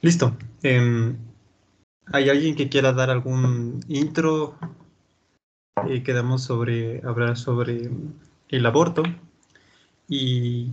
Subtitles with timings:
[0.00, 0.36] Listo.
[0.62, 1.16] Em,
[2.06, 4.56] ¿Hay alguien que quiera dar algún intro?
[5.88, 7.90] Eh, quedamos sobre hablar sobre
[8.48, 9.02] el aborto
[10.08, 10.72] y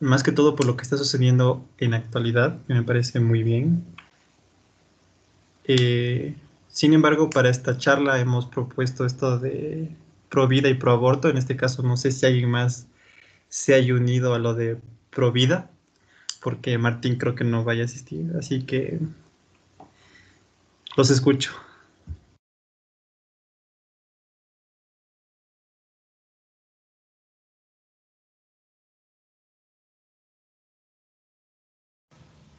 [0.00, 3.84] más que todo por lo que está sucediendo en la actualidad, me parece muy bien.
[5.64, 6.36] Eh,
[6.68, 9.94] sin embargo, para esta charla hemos propuesto esto de
[10.28, 11.28] pro vida y pro aborto.
[11.28, 12.86] En este caso, no sé si alguien más
[13.48, 14.78] se haya unido a lo de
[15.10, 15.70] pro vida,
[16.40, 18.98] porque Martín creo que no vaya a asistir, así que
[20.96, 21.52] los escucho.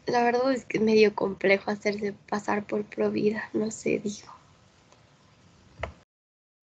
[0.05, 4.27] La verdad es que es medio complejo hacerse pasar por pro vida, no sé, digo.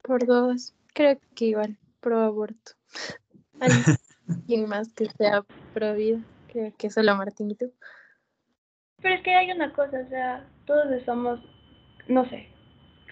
[0.02, 2.72] Por dos, creo que igual, pro aborto.
[4.46, 7.72] Alguien más que sea pro vida, creo que solo Martín y tú.
[9.00, 11.40] Pero es que hay una cosa, o sea, todos somos,
[12.08, 12.48] no sé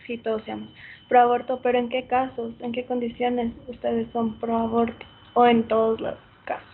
[0.07, 0.69] si todos seamos
[1.09, 5.07] pro aborto, pero ¿en qué casos, en qué condiciones ustedes son pro aborto?
[5.35, 6.69] O en todos los casos.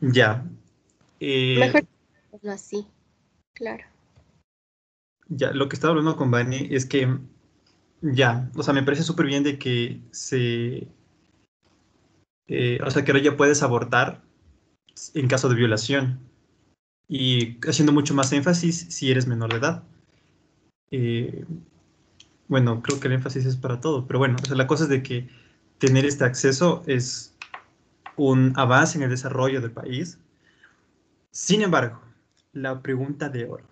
[0.00, 0.44] Ya.
[1.20, 1.82] Eh, Mejor
[2.50, 2.86] así,
[3.54, 3.84] claro.
[5.28, 7.18] Ya, lo que estaba hablando con Vani es que,
[8.00, 10.86] ya, o sea, me parece súper bien de que se,
[12.46, 14.22] eh, o sea, que ahora ya puedes abortar
[15.14, 16.20] en caso de violación
[17.08, 19.84] y haciendo mucho más énfasis si eres menor de edad.
[20.90, 21.44] Eh,
[22.48, 25.28] bueno, creo que el énfasis es para todo, pero bueno, la cosa es de que
[25.78, 27.34] tener este acceso es
[28.16, 30.18] un avance en el desarrollo del país.
[31.30, 32.00] Sin embargo,
[32.52, 33.64] la pregunta de oro.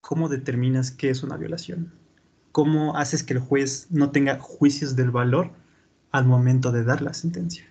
[0.00, 1.92] ¿Cómo determinas qué es una violación?
[2.52, 5.52] ¿Cómo haces que el juez no tenga juicios del valor
[6.10, 7.69] al momento de dar la sentencia?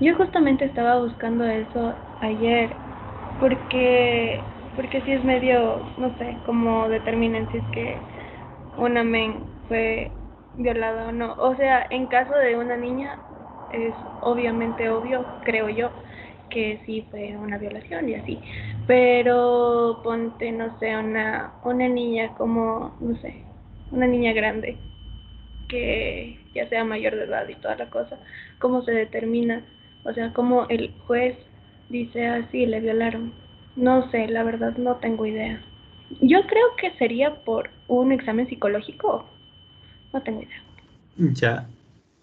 [0.00, 2.74] Yo justamente estaba buscando eso ayer,
[3.38, 4.42] porque,
[4.74, 7.98] porque sí es medio, no sé, cómo determinan si es que
[8.78, 10.10] una men fue
[10.56, 11.34] violada o no.
[11.34, 13.18] O sea, en caso de una niña,
[13.68, 15.90] es obviamente obvio, creo yo,
[16.48, 18.42] que sí fue una violación y así.
[18.86, 23.44] Pero ponte, no sé, una, una niña como, no sé,
[23.90, 24.78] una niña grande,
[25.68, 28.18] que ya sea mayor de edad y toda la cosa,
[28.58, 29.62] ¿cómo se determina?
[30.04, 31.36] O sea, cómo el juez
[31.88, 33.32] dice así, le violaron.
[33.76, 35.62] No sé, la verdad no tengo idea.
[36.20, 39.28] Yo creo que sería por un examen psicológico.
[40.12, 40.64] No tengo idea.
[41.16, 41.68] Ya,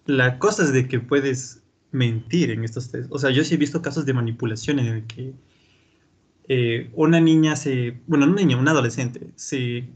[0.05, 3.11] la cosa es de que puedes mentir en estos test.
[3.11, 5.33] O sea, yo sí he visto casos de manipulación en el que
[6.47, 9.87] eh, una niña se, bueno, una niña, un adolescente, se,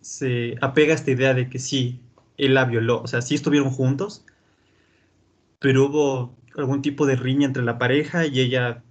[0.00, 2.00] se apega a esta idea de que sí,
[2.36, 3.02] él la violó.
[3.02, 4.24] O sea, sí estuvieron juntos,
[5.58, 8.82] pero hubo algún tipo de riña entre la pareja y ella,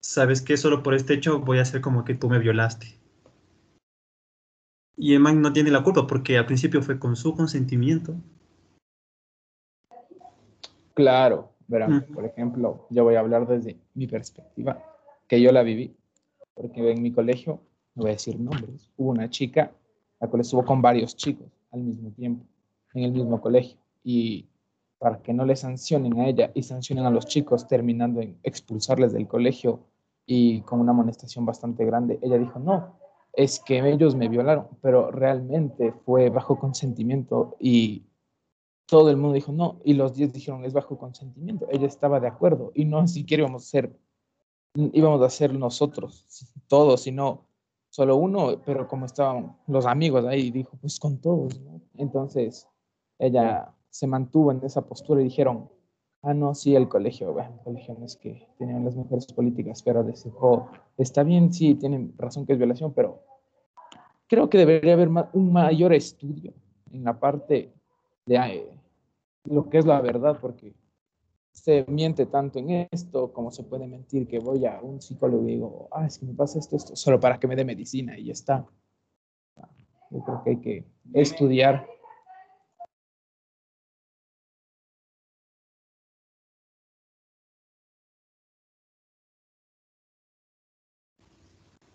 [0.00, 0.56] ¿sabes qué?
[0.56, 2.98] Solo por este hecho voy a hacer como que tú me violaste.
[4.96, 8.14] Y el man no tiene la culpa porque al principio fue con su consentimiento.
[10.94, 14.82] Claro, verán, por ejemplo, yo voy a hablar desde mi perspectiva,
[15.28, 15.94] que yo la viví,
[16.54, 17.60] porque en mi colegio,
[17.94, 19.72] no voy a decir nombres, hubo una chica,
[20.18, 22.46] la cual estuvo con varios chicos al mismo tiempo,
[22.94, 24.46] en el mismo colegio, y
[24.98, 29.12] para que no le sancionen a ella y sancionen a los chicos, terminando en expulsarles
[29.12, 29.80] del colegio
[30.24, 32.96] y con una amonestación bastante grande, ella dijo, no,
[33.32, 38.06] es que ellos me violaron, pero realmente fue bajo consentimiento y
[38.86, 41.66] todo el mundo dijo no, y los 10 dijeron es bajo consentimiento.
[41.70, 43.98] Ella estaba de acuerdo y no siquiera íbamos a ser,
[44.74, 46.26] íbamos a ser nosotros,
[46.66, 47.46] todos, sino
[47.90, 51.60] solo uno, pero como estaban los amigos ahí, dijo pues con todos.
[51.94, 52.66] Entonces
[53.18, 55.70] ella se mantuvo en esa postura y dijeron,
[56.20, 59.82] ah, no, sí, el colegio, bueno, el colegio no es que tenían las mejores políticas,
[59.82, 63.22] pero les dijo, está bien, sí, tienen razón que es violación, pero
[64.26, 66.52] creo que debería haber un mayor estudio
[66.92, 67.72] en la parte
[68.26, 68.68] de eh,
[69.44, 70.74] lo que es la verdad, porque
[71.52, 75.52] se miente tanto en esto como se puede mentir que voy a un psicólogo y
[75.52, 78.24] digo, ah, es que me pasa esto, esto, solo para que me dé medicina y
[78.26, 78.66] ya está.
[80.10, 80.84] Yo creo que hay que
[81.14, 81.95] estudiar.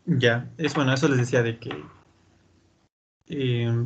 [0.06, 1.84] Ya, es bueno, eso les decía de que,
[3.28, 3.86] eh,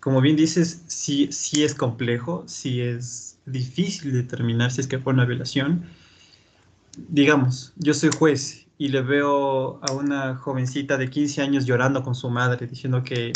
[0.00, 5.12] como bien dices, sí, sí es complejo, sí es difícil determinar si es que fue
[5.12, 5.84] una violación.
[7.08, 12.14] Digamos, yo soy juez y le veo a una jovencita de 15 años llorando con
[12.14, 13.32] su madre diciendo que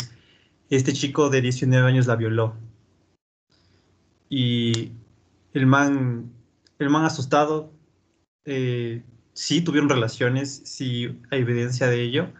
[0.69, 2.55] este chico de 19 años la violó.
[4.27, 4.91] Y
[5.53, 6.31] el man,
[6.79, 7.71] el man asustado,
[8.43, 9.03] eh,
[9.35, 12.33] sí tuvieron relaciones, sí hay evidencia de ello.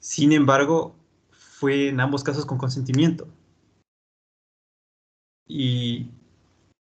[0.00, 0.94] Sin embargo,
[1.30, 3.28] fue en ambos casos con consentimiento.
[5.48, 6.10] Y,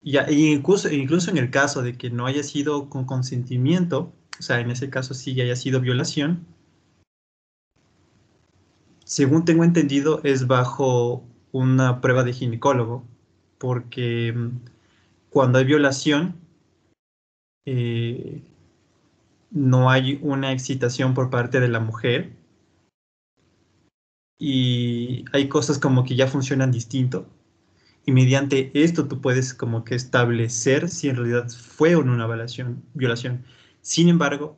[0.02, 4.70] incluso, incluso en el caso de que no haya sido con consentimiento, o sea, en
[4.72, 6.46] ese caso sí haya sido violación,
[9.06, 13.04] según tengo entendido, es bajo una prueba de ginecólogo,
[13.58, 14.50] porque mm,
[15.30, 16.36] cuando hay violación,
[17.66, 18.44] eh,
[19.52, 22.36] no hay una excitación por parte de la mujer
[24.38, 27.28] y hay cosas como que ya funcionan distinto
[28.06, 32.26] y mediante esto tú puedes como que establecer si en realidad fue o no una
[32.26, 32.84] violación.
[32.96, 33.46] violación.
[33.82, 34.58] Sin embargo,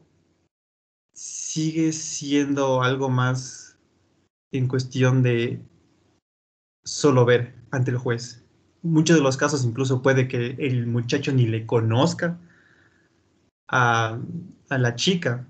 [1.14, 3.78] sigue siendo algo más
[4.52, 5.62] en cuestión de
[6.86, 8.44] solo ver ante el juez.
[8.84, 12.40] Muchos de los casos incluso puede que el muchacho ni le conozca
[13.72, 14.20] a,
[14.70, 15.48] la chica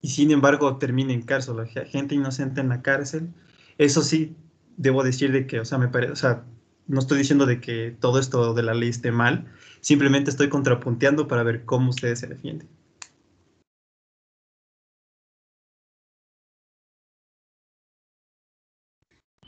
[0.00, 3.32] y sin embargo termine en cárcel, la gente inocente en la cárcel.
[3.78, 4.36] Eso sí,
[4.76, 6.44] debo decir de que, o sea, me parece, o sea,
[6.86, 9.46] no estoy diciendo de que todo esto de la ley esté mal,
[9.80, 12.68] simplemente estoy contrapunteando para ver cómo ustedes se defienden.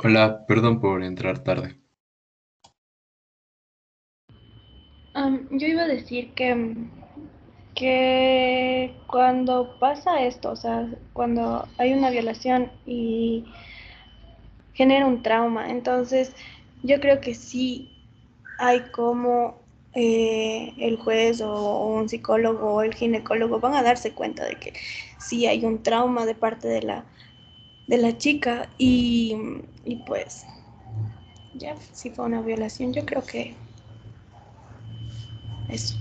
[0.03, 1.80] Hola, perdón por entrar tarde.
[5.15, 6.75] Yo iba a decir que,
[7.75, 13.45] que cuando pasa esto, o sea, cuando hay una violación y
[14.75, 16.35] genera un trauma, entonces
[16.83, 17.89] yo creo que sí
[18.59, 19.61] hay como
[19.95, 24.73] eh, el juez o, un psicólogo o el ginecólogo van a darse cuenta de que
[25.19, 27.05] sí hay un trauma de parte de la,
[27.87, 29.37] de la chica y,
[30.07, 30.47] pues
[31.55, 33.57] ya, si fue una violación, yo creo que
[35.71, 35.97] eso.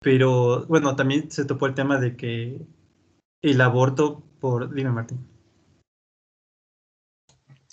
[0.00, 2.60] Pero bueno, también se topó el tema de que
[3.42, 4.74] el aborto por...
[4.74, 5.26] Dime, Martín.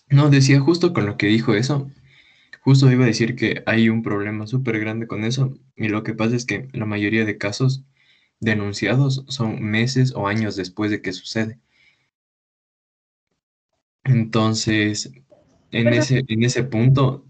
[0.09, 1.89] No, decía justo con lo que dijo eso.
[2.61, 5.53] Justo iba a decir que hay un problema súper grande con eso.
[5.75, 7.83] Y lo que pasa es que la mayoría de casos
[8.39, 11.59] denunciados son meses o años después de que sucede.
[14.03, 15.11] Entonces,
[15.71, 17.25] en ese, en ese punto,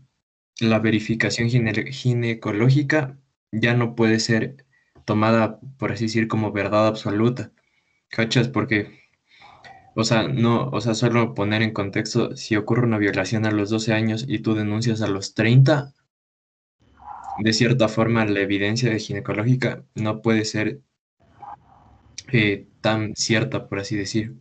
[0.59, 3.17] la verificación ginecológica
[3.51, 4.65] ya no puede ser
[5.05, 7.51] tomada, por así decir, como verdad absoluta.
[8.09, 8.47] ¿Cachas?
[8.49, 8.99] Porque,
[9.95, 13.69] o sea, no, o sea, solo poner en contexto, si ocurre una violación a los
[13.69, 15.93] 12 años y tú denuncias a los 30,
[17.39, 20.81] de cierta forma la evidencia ginecológica no puede ser
[22.31, 24.35] eh, tan cierta, por así decir.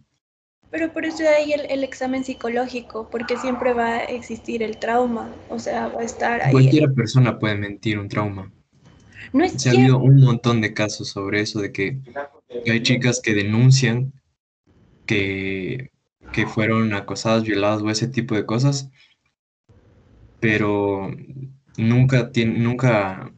[0.71, 5.29] Pero por eso hay el, el, examen psicológico, porque siempre va a existir el trauma,
[5.49, 6.53] o sea, va a estar ahí.
[6.53, 8.53] Cualquier persona puede mentir un trauma.
[9.33, 11.99] No es Se ha habido un montón de casos sobre eso, de que,
[12.67, 14.13] hay chicas que denuncian
[15.07, 15.91] que,
[16.33, 18.91] que fueron acosadas, violadas o ese tipo de cosas,
[20.39, 21.11] pero
[21.77, 23.33] nunca, nunca,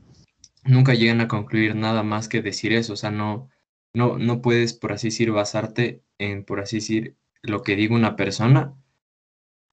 [0.65, 3.49] nunca llegan a concluir nada más que decir eso, o sea, no,
[3.95, 8.17] no, no puedes, por así decir, basarte en, por así decir, lo que diga una
[8.17, 8.75] persona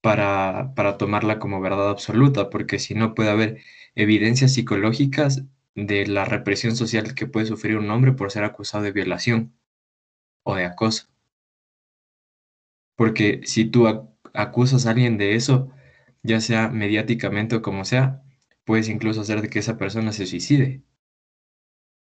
[0.02, 3.62] para, para tomarla como verdad absoluta, porque si no puede haber
[3.94, 8.92] evidencias psicológicas de la represión social que puede sufrir un hombre por ser acusado de
[8.92, 9.54] violación
[10.44, 11.08] o de acoso.
[12.96, 13.88] Porque si tú
[14.32, 15.70] acusas a alguien de eso,
[16.22, 18.22] ya sea mediáticamente o como sea,
[18.64, 20.82] puedes incluso hacer de que esa persona se suicide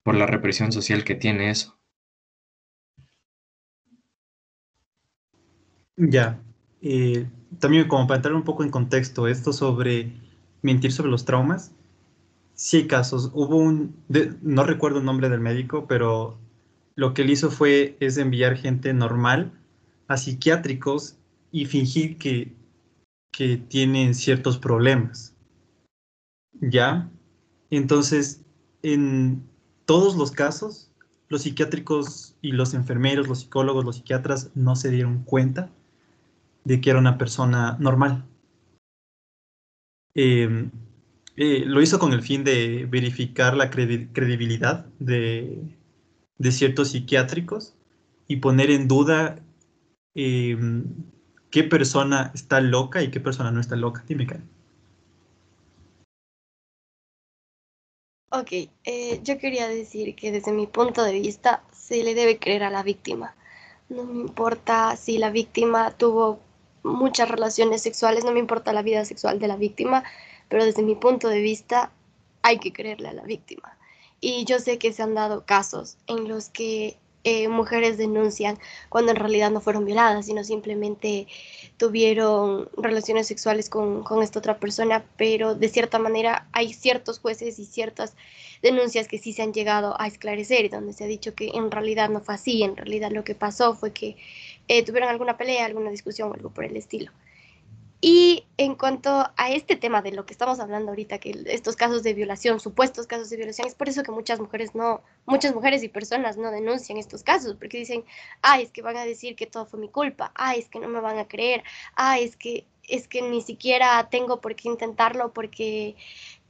[0.05, 1.81] por la represión social que tiene eso.
[5.97, 6.41] Ya.
[6.83, 10.13] Eh, también como para entrar un poco en contexto, esto sobre
[10.63, 11.73] mentir sobre los traumas.
[12.55, 13.31] Sí hay casos.
[13.35, 13.95] Hubo un,
[14.43, 16.39] no recuerdo el nombre del médico, pero
[16.95, 19.53] lo que él hizo fue es enviar gente normal
[20.09, 21.17] a psiquiátricos
[21.51, 22.53] y fingir que,
[23.33, 25.35] que tienen ciertos problemas.
[26.61, 27.11] ¿Ya?
[27.71, 28.43] Entonces,
[28.83, 29.43] en
[29.87, 30.91] todos los casos,
[31.29, 35.71] los psiquiátricos y los enfermeros, los psicólogos, los psiquiatras no se dieron cuenta
[36.65, 38.25] de que era una persona normal.
[40.15, 40.71] Em,
[41.37, 45.77] eh, lo hizo con el fin de verificar la credibilidad de,
[46.51, 47.75] ciertos psiquiátricos
[48.29, 49.41] y poner en duda
[50.15, 50.85] em,
[51.51, 54.05] qué persona está loca y qué persona no está loca.
[54.07, 54.49] Dime, Karen.
[58.31, 58.51] Ok,
[58.85, 62.71] eh, yo quería decir que desde mi punto de vista se le debe creer a
[62.71, 63.37] la víctima.
[63.89, 66.41] No me importa si la víctima tuvo
[66.85, 70.05] muchas relaciones sexuales, no me importa la vida sexual de la víctima,
[70.49, 71.91] pero desde mi punto de vista
[72.43, 73.77] hay que creerle a la víctima.
[74.21, 78.59] Y yo sé que se han dado casos en los que eh, mujeres denuncian
[78.91, 81.27] cuando en realidad no fueron violadas, sino simplemente
[81.79, 87.59] tuvieron relaciones sexuales con, con, esta otra persona, pero de cierta manera hay ciertos jueces
[87.59, 88.15] y ciertas
[88.61, 91.71] denuncias que sí se han llegado a esclarecer y donde se ha dicho que en
[91.71, 94.17] realidad no fue así, en realidad lo que pasó fue que
[94.69, 97.13] eh, tuvieron alguna pelea, alguna discusión o algo por el estilo.
[98.07, 102.03] Y en cuanto a este tema de lo que estamos hablando ahorita, que estos casos
[102.03, 105.83] de violación, supuestos casos de violación, es por eso que muchas mujeres no, muchas mujeres
[105.83, 108.05] y personas no denuncian estos casos, porque dicen,
[108.43, 110.89] ay, es que van a decir que todo fue mi culpa, ay, es que no
[110.89, 115.33] me van a creer, ay, es que, es que ni siquiera tengo por qué intentarlo
[115.33, 115.97] porque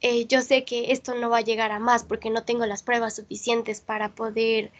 [0.01, 2.83] eh, yo sé que esto no va a llegar a más, porque no tengo las
[2.83, 4.73] pruebas suficientes para poder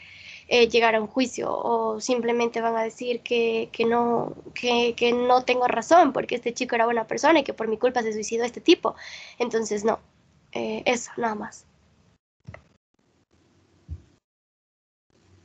[0.49, 5.13] eh, llegar a un juicio o simplemente van a decir que, que no, que, que,
[5.13, 8.13] no tengo razón porque este chico era buena persona y que por mi culpa se
[8.13, 8.95] suicidó este tipo.
[9.39, 10.01] Entonces, no,
[10.53, 11.67] eh, eso, nada más.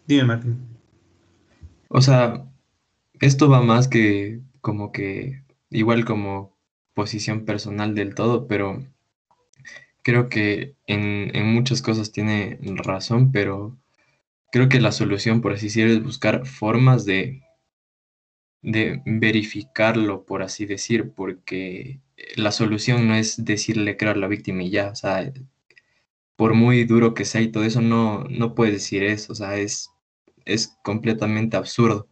[0.05, 0.67] Dime, Martín.
[1.87, 2.45] O sea,
[3.19, 6.57] esto va más que como que, igual como
[6.93, 8.83] posición personal del todo, pero
[10.01, 13.77] creo que en, en muchas cosas tiene razón, pero
[14.51, 17.41] Creo que la solución, por así decirlo, es buscar formas de,
[18.61, 22.01] de verificarlo, por así decir, porque
[22.35, 25.31] la solución no es decirle creo a la víctima y ya, o sea,
[26.35, 29.57] por muy duro que sea y todo eso, no, no puedes decir eso, o sea,
[29.57, 29.91] es,
[30.45, 32.07] es completamente absurdo,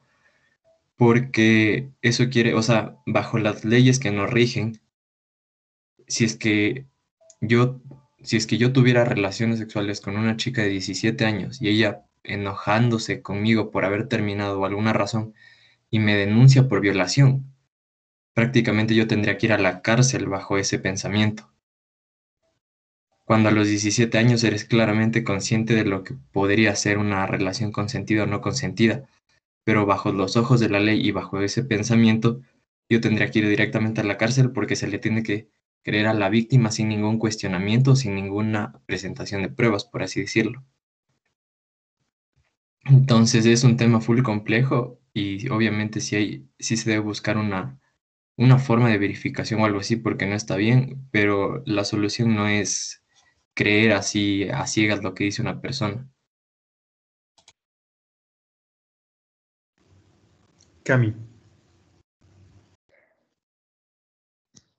[0.97, 4.81] porque eso quiere, o sea, bajo las leyes que nos rigen,
[6.07, 6.85] si es que
[7.41, 7.81] yo,
[8.23, 12.06] si es que yo tuviera relaciones sexuales con una chica de 17 años y ella
[12.27, 15.33] enojándose conmigo por haber terminado alguna razón
[15.89, 17.53] y me denuncia por violación,
[18.33, 21.49] prácticamente yo tendría que ir a la cárcel bajo ese pensamiento.
[23.25, 27.71] Cuando a los 17 años eres claramente consciente de lo que podría ser una relación
[27.71, 29.07] consentida o no consentida,
[29.63, 32.41] pero bajo los ojos de la ley y bajo ese pensamiento,
[32.89, 35.49] yo tendría que ir directamente a la cárcel porque se le tiene que
[35.83, 40.63] creer a la víctima sin ningún cuestionamiento, sin ninguna presentación de pruebas, por así decirlo.
[42.89, 47.79] Entonces es un tema full complejo y obviamente sí, hay, sí se debe buscar una,
[48.37, 52.47] una forma de verificación o algo así porque no está bien, pero la solución no
[52.47, 53.03] es
[53.53, 56.07] creer así a ciegas lo que dice una persona.
[60.83, 61.13] Cami.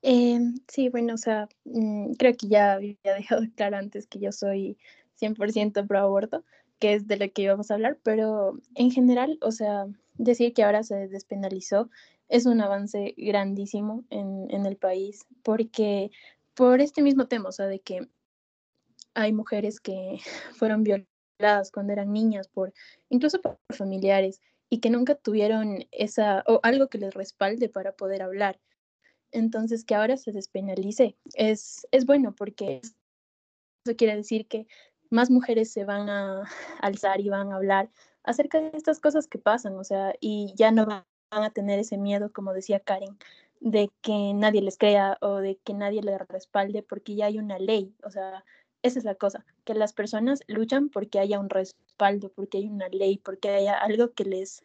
[0.01, 4.31] Eh, sí, bueno, o sea, mm, creo que ya había dejado claro antes que yo
[4.31, 4.77] soy
[5.15, 6.43] 100% pro aborto
[6.79, 10.63] que es de lo que íbamos a hablar, pero en general, o sea, decir que
[10.63, 11.89] ahora se despenalizó
[12.29, 16.11] es un avance grandísimo en, en el país, porque
[16.53, 18.07] por este mismo tema, o sea, de que
[19.13, 20.19] hay mujeres que
[20.57, 22.73] fueron violadas cuando eran niñas, por
[23.09, 28.21] incluso por familiares, y que nunca tuvieron esa, o algo que les respalde para poder
[28.21, 28.59] hablar.
[29.31, 34.67] Entonces, que ahora se despenalice es, es bueno porque eso quiere decir que
[35.09, 36.43] más mujeres se van a
[36.81, 37.89] alzar y van a hablar
[38.23, 41.97] acerca de estas cosas que pasan, o sea, y ya no van a tener ese
[41.97, 43.17] miedo, como decía Karen,
[43.59, 47.59] de que nadie les crea o de que nadie les respalde porque ya hay una
[47.59, 48.43] ley, o sea,
[48.81, 52.87] esa es la cosa, que las personas luchan porque haya un respaldo, porque hay una
[52.89, 54.63] ley, porque haya algo que les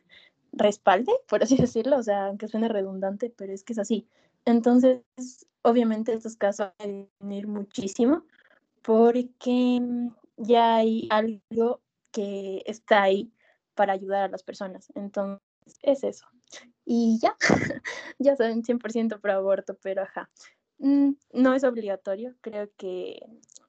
[0.52, 4.06] respalde, por así decirlo, o sea, aunque suene redundante, pero es que es así.
[4.44, 5.00] Entonces,
[5.62, 8.24] obviamente estos casos van a venir muchísimo
[8.82, 9.80] porque
[10.36, 13.32] ya hay algo que está ahí
[13.74, 14.92] para ayudar a las personas.
[14.94, 15.40] Entonces,
[15.82, 16.26] es eso.
[16.84, 17.36] Y ya,
[18.18, 20.30] ya saben, 100% pro aborto, pero ajá.
[20.78, 23.20] Mm, no es obligatorio, creo que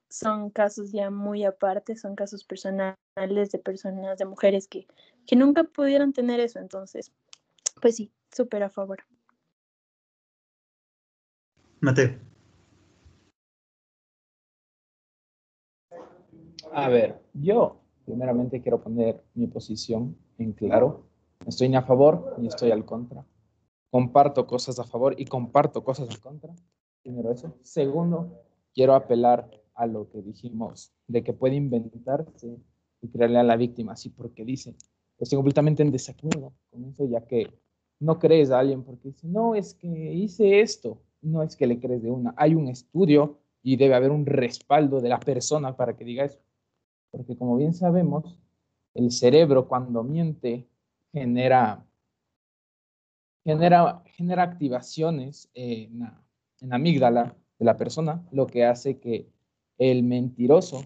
[0.08, 4.86] son casos ya muy aparte, son casos personales de personas, de mujeres que,
[5.26, 6.58] que nunca pudieron tener eso.
[6.58, 7.12] Entonces,
[7.80, 9.04] pues sí, súper a favor.
[11.80, 12.35] Mateo.
[16.76, 21.06] A ver, yo primeramente quiero poner mi posición en claro.
[21.46, 23.24] Estoy ni a favor ni estoy al contra.
[23.90, 26.54] Comparto cosas a favor y comparto cosas en contra.
[27.02, 27.56] Primero eso.
[27.62, 28.42] Segundo,
[28.74, 32.58] quiero apelar a lo que dijimos de que puede inventarse
[33.00, 34.76] y creerle a la víctima así porque dice.
[35.18, 37.58] Estoy completamente en desacuerdo con eso, ya que
[38.00, 41.00] no crees a alguien porque dice, no, es que hice esto.
[41.22, 42.34] No es que le crees de una.
[42.36, 46.38] Hay un estudio y debe haber un respaldo de la persona para que diga eso
[47.16, 48.38] porque como bien sabemos,
[48.94, 50.68] el cerebro cuando miente
[51.12, 51.86] genera
[53.46, 56.20] genera, genera activaciones en la,
[56.60, 59.30] en la amígdala de la persona, lo que hace que
[59.78, 60.84] el mentiroso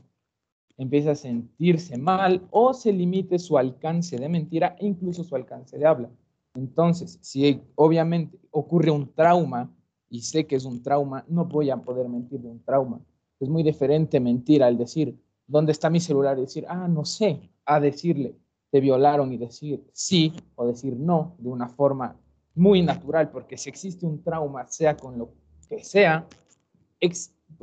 [0.76, 5.78] empiece a sentirse mal o se limite su alcance de mentira e incluso su alcance
[5.78, 6.10] de habla.
[6.54, 9.72] Entonces, si obviamente ocurre un trauma
[10.10, 13.00] y sé que es un trauma, no voy a poder mentir de un trauma.
[13.38, 15.18] Es muy diferente mentir al decir,
[15.50, 16.38] ¿dónde está mi celular?
[16.38, 18.36] Y decir, ah, no sé, a decirle,
[18.70, 22.16] te violaron y decir sí o decir no de una forma
[22.54, 25.30] muy natural, porque si existe un trauma, sea con lo
[25.68, 26.26] que sea,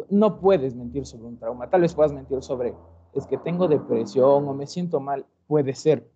[0.09, 1.69] no puedes mentir sobre un trauma.
[1.69, 2.73] Tal vez puedas mentir sobre,
[3.13, 6.09] es que tengo depresión o me siento mal, puede ser,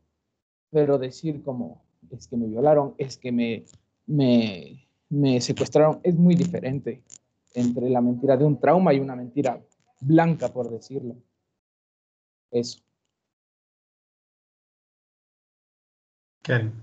[0.71, 3.65] pero decir como, es que me violaron, es que me,
[4.07, 7.01] me, me secuestraron, es muy diferente
[7.53, 9.61] entre la mentira de un trauma y una mentira
[10.01, 11.15] blanca, por decirlo.
[12.51, 12.79] Eso.
[16.43, 16.73] Karen.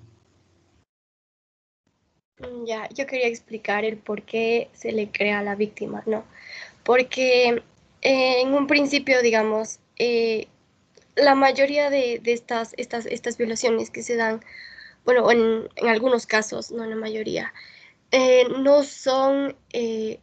[2.38, 6.24] Mm, ya, yo quería explicar el por qué se le crea a la víctima, ¿no?
[6.84, 7.62] Porque
[8.02, 10.48] eh, en un principio, digamos, eh,
[11.16, 14.40] la mayoría de, estas, estas, estas violaciones que se dan,
[15.04, 17.52] bueno, en, en algunos casos, no en la mayoría,
[18.12, 19.56] eh, no son,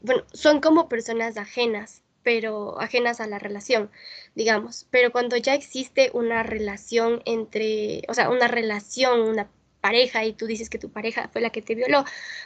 [0.02, 3.92] bueno, son como personas ajenas, pero ajenas a la relación,
[4.34, 4.88] digamos.
[4.90, 9.48] Pero cuando ya existe una relación entre, o sea, una relación, una
[9.80, 12.04] pareja y tú dices que tu pareja fue la que te violó,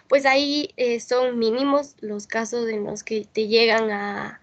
[0.10, 4.42] pues ahí eh, son mínimos los casos en los que te llegan a,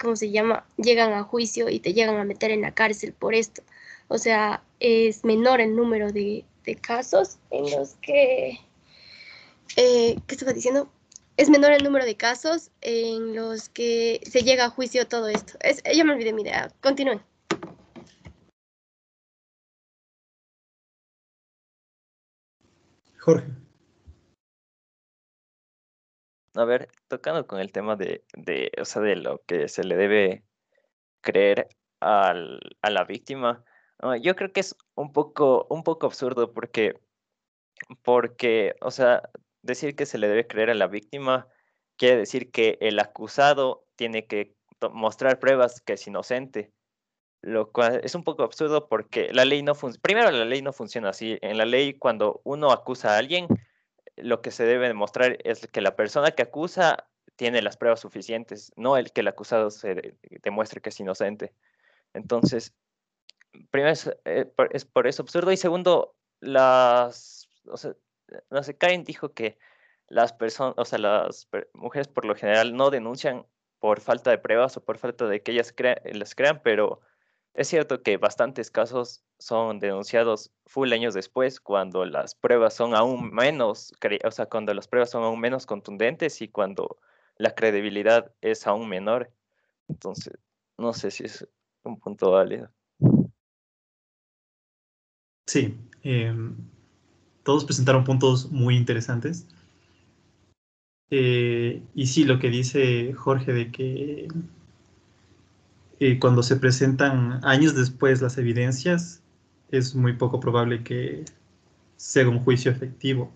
[0.00, 0.64] ¿cómo se llama?
[0.76, 3.64] Llegan a juicio y te llegan a meter en la cárcel por esto.
[4.06, 6.44] O sea, es menor el número de,
[6.80, 8.60] casos en los que,
[9.76, 10.88] eh, ¿qué estaba diciendo?
[11.38, 15.58] Es menor el número de casos en los que se llega a juicio todo esto.
[15.60, 16.72] Es, ya me olvidé mi idea.
[16.80, 17.20] Continúen.
[23.18, 23.46] Jorge.
[26.54, 29.96] A ver, tocando con el tema de, de, o sea, de lo que se le
[29.96, 30.42] debe
[31.20, 31.68] creer
[32.00, 33.62] al, a la víctima,
[34.22, 36.98] yo creo que es un poco, un poco absurdo porque,
[38.02, 39.28] porque, o sea,
[39.66, 41.48] decir que se le debe creer a la víctima
[41.96, 44.54] quiere decir que el acusado tiene que
[44.92, 46.72] mostrar pruebas que es inocente
[47.46, 50.02] lo cual es un poco absurdo porque la ley no funciona.
[50.02, 51.38] Primero, la ley no funciona así.
[51.42, 53.46] En la ley, cuando uno acusa a alguien,
[54.16, 58.72] lo que se debe demostrar es que la persona que acusa tiene las pruebas suficientes,
[58.76, 61.52] no el que el acusado se demuestre que es inocente.
[62.14, 62.74] Entonces,
[63.70, 64.46] primero es, eh,
[64.92, 65.52] por, eso absurdo.
[65.52, 67.48] Y segundo, las.
[68.50, 69.58] No sé, Karen dijo que
[70.08, 73.46] las personas, o sea, las mujeres por lo general no denuncian
[73.78, 75.74] por falta de pruebas o por falta de que ellas
[76.12, 77.00] las crean, pero
[77.54, 83.32] es cierto que bastantes casos son denunciados full años después, cuando las pruebas son aún
[83.32, 83.92] menos,
[84.24, 86.98] o sea, cuando las pruebas son aún menos contundentes y cuando
[87.36, 89.32] la credibilidad es aún menor.
[89.88, 90.34] Entonces,
[90.78, 91.48] no sé si es
[91.82, 92.70] un punto válido.
[95.46, 96.56] Sí, em,
[97.46, 99.46] todos presentaron puntos muy interesantes.
[101.10, 104.26] Eh, y sí, lo que dice Jorge de que
[106.00, 109.22] eh, cuando se presentan años después las evidencias,
[109.70, 111.24] es muy poco probable que
[111.96, 113.30] sea un juicio efectivo.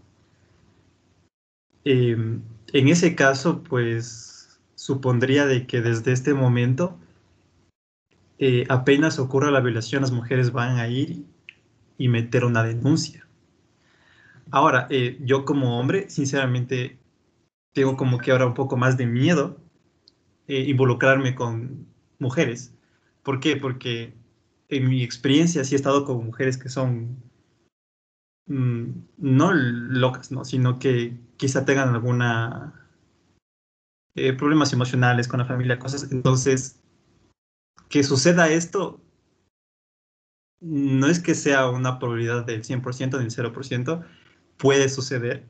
[1.84, 2.42] Em,
[2.72, 6.98] en ese caso, pues supondría de que desde este momento,
[8.40, 11.24] eh, apenas ocurra la violación, las mujeres van a ir
[11.96, 13.29] y meter una denuncia.
[14.50, 16.98] Ahora, eh, yo como hombre, sinceramente,
[17.72, 19.58] tengo como que ahora un poco más de miedo
[20.48, 21.86] involucrarme con
[22.18, 22.74] mujeres.
[23.22, 23.56] ¿Por qué?
[23.56, 24.14] Porque
[24.68, 27.22] en mi experiencia sí he estado con mujeres que son
[28.46, 28.84] mm,
[29.18, 30.44] no locas, ¿no?
[30.44, 32.74] sino que quizá tengan alguna
[34.14, 36.10] eh, problemas emocionales con la familia, cosas.
[36.12, 36.80] Entonces,
[37.88, 39.00] que suceda esto
[40.60, 44.04] no es que sea una probabilidad del 100% ni del 0%,
[44.60, 45.48] puede suceder.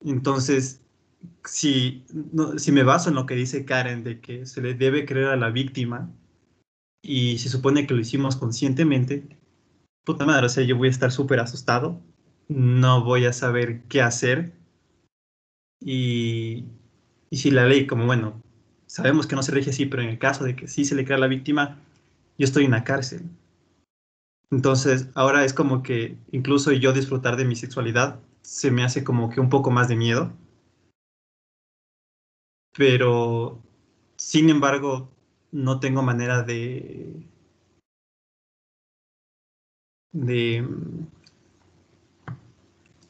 [0.00, 0.80] Entonces,
[1.44, 2.04] si,
[2.56, 5.36] si me baso en lo que dice Karen de que se le debe creer a
[5.36, 6.10] la víctima
[7.02, 9.38] y se supone que lo hicimos conscientemente,
[10.04, 12.00] puta madre, o sea, yo voy a estar súper asustado,
[12.48, 14.52] no voy a saber qué hacer
[15.80, 16.64] y,
[17.28, 18.42] y si la ley, como bueno,
[18.86, 21.04] sabemos que no se rige así, pero en el caso de que sí se le
[21.04, 21.78] crea a la víctima,
[22.38, 23.28] yo estoy en la cárcel.
[24.50, 29.28] Entonces, ahora es como que incluso yo disfrutar de mi sexualidad se me hace como
[29.30, 30.32] que un poco más de miedo
[32.76, 33.62] pero
[34.16, 35.10] sin embargo
[35.52, 37.26] no tengo manera de
[40.12, 40.64] de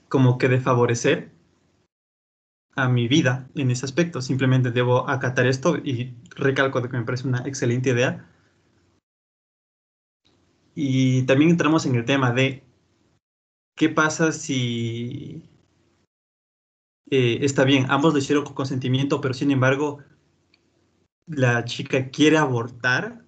[0.08, 1.30] como que de favorecer
[2.76, 4.22] a mi vida en ese aspecto.
[4.22, 8.26] Simplemente debo acatar esto y recalco de que me parece una excelente idea.
[10.78, 12.62] Y también entramos en el tema de
[13.74, 15.48] qué pasa si
[17.10, 20.00] eh, está bien, ambos lo hicieron con consentimiento, pero sin embargo
[21.26, 23.24] la chica quiere abortar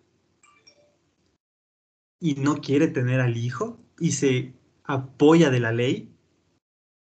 [2.20, 4.52] y no quiere tener al hijo y se
[4.84, 6.12] apoya de la ley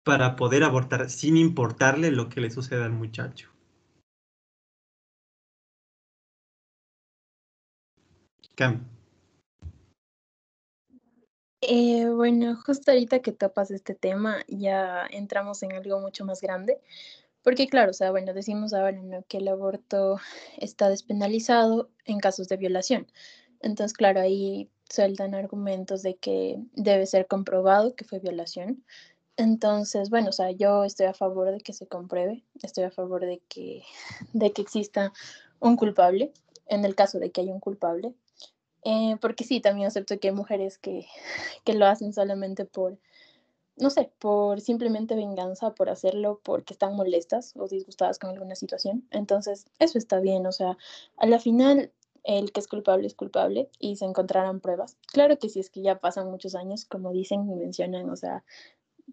[0.03, 3.51] para poder abortar sin importarle lo que le suceda al muchacho.
[11.61, 16.81] Eh, bueno, justo ahorita que topas este tema, ya entramos en algo mucho más grande,
[17.43, 20.19] porque claro, o sea, bueno, decimos ahora que el aborto
[20.57, 23.07] está despenalizado en casos de violación.
[23.61, 28.83] Entonces, claro, ahí sueltan argumentos de que debe ser comprobado que fue violación.
[29.37, 33.25] Entonces, bueno, o sea, yo estoy a favor de que se compruebe, estoy a favor
[33.25, 33.83] de que,
[34.33, 35.13] de que exista
[35.59, 36.33] un culpable,
[36.67, 38.13] en el caso de que haya un culpable,
[38.83, 41.07] eh, porque sí, también acepto que hay mujeres que,
[41.65, 42.97] que lo hacen solamente por,
[43.77, 49.07] no sé, por simplemente venganza, por hacerlo porque están molestas o disgustadas con alguna situación.
[49.11, 50.77] Entonces, eso está bien, o sea,
[51.17, 51.91] a la final
[52.23, 54.97] el que es culpable es culpable y se encontrarán pruebas.
[55.11, 58.43] Claro que sí es que ya pasan muchos años, como dicen y mencionan, o sea,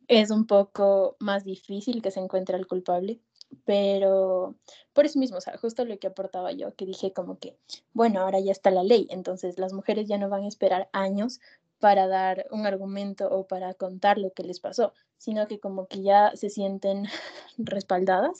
[0.08, 3.20] es un poco más difícil que se encuentre el culpable,
[3.64, 4.56] pero
[4.92, 7.56] por eso mismo, o sea, justo lo que aportaba yo, que dije como que,
[7.92, 11.40] bueno, ahora ya está la ley, entonces las mujeres ya no van a esperar años
[11.78, 16.02] para dar un argumento o para contar lo que les pasó, sino que como que
[16.02, 17.04] ya se sienten
[17.58, 18.38] respaldadas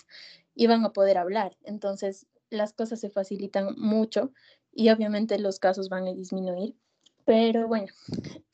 [0.55, 1.57] y van a poder hablar.
[1.63, 4.33] Entonces las cosas se facilitan mucho
[4.73, 6.75] y obviamente los casos van a disminuir.
[7.25, 7.89] Pero bueno,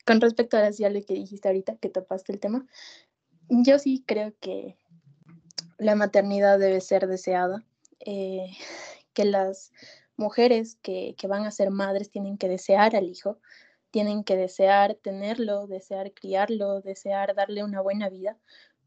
[0.05, 2.65] con respecto a lo que dijiste ahorita, que topaste el tema,
[3.49, 4.77] yo sí creo que
[5.77, 7.63] la maternidad debe ser deseada,
[7.99, 8.47] eh,
[9.13, 9.71] que las
[10.17, 13.39] mujeres que, que, van a ser madres tienen que desear al hijo,
[13.91, 18.37] tienen que desear tenerlo, desear criarlo, desear darle una buena vida,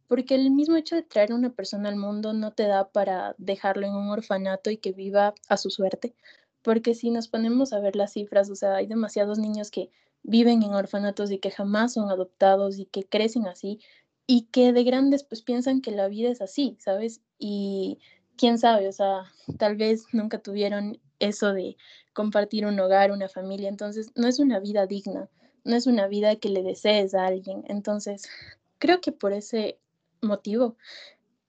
[0.07, 3.87] porque el mismo hecho de traer una persona al mundo no te da para dejarlo
[3.87, 6.15] en un orfanato y que viva a su suerte,
[6.63, 9.91] porque si nos ponemos a ver las cifras, o sea, hay demasiados niños que
[10.23, 13.81] viven en orfanatos y que jamás son adoptados y que crecen así
[14.31, 17.23] y que de grandes pues piensan que la vida es así, ¿sabes?
[17.39, 17.99] Y
[18.37, 19.25] quién sabe, o sea,
[19.57, 21.79] tal vez nunca tuvieron eso de
[22.13, 25.31] compartir un hogar, una familia, entonces no es una vida digna,
[25.65, 27.65] no es una vida que le desees a alguien.
[27.69, 28.29] Entonces,
[28.79, 29.79] creo que por ese
[30.21, 30.77] motivo,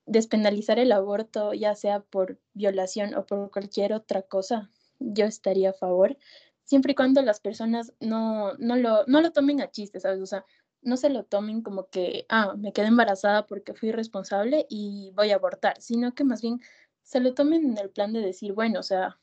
[0.06, 5.74] despenalizar el aborto, ya sea por violación o por cualquier otra cosa, yo estaría a
[5.74, 6.16] favor,
[6.64, 10.20] siempre y cuando las personas no, no, lo, no lo tomen a chiste, ¿sabes?
[10.22, 10.46] O sea,
[10.82, 15.30] no se lo tomen como que, ah, me quedé embarazada porque fui responsable y voy
[15.30, 16.60] a abortar, sino que más bien
[17.02, 19.18] se lo tomen en el plan de decir, bueno, o sea,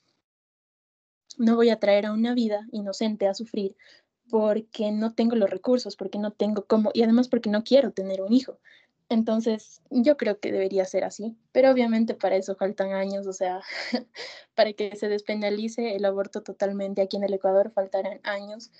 [1.37, 3.75] no voy a traer a una vida inocente a sufrir
[4.29, 8.21] porque no tengo los recursos, porque no tengo cómo, y además porque no quiero tener
[8.21, 8.59] un hijo.
[9.09, 13.61] Entonces, yo creo que debería ser así, pero obviamente para eso faltan años, o sea,
[14.55, 18.71] para que se despenalice el aborto totalmente aquí en el Ecuador faltarán años.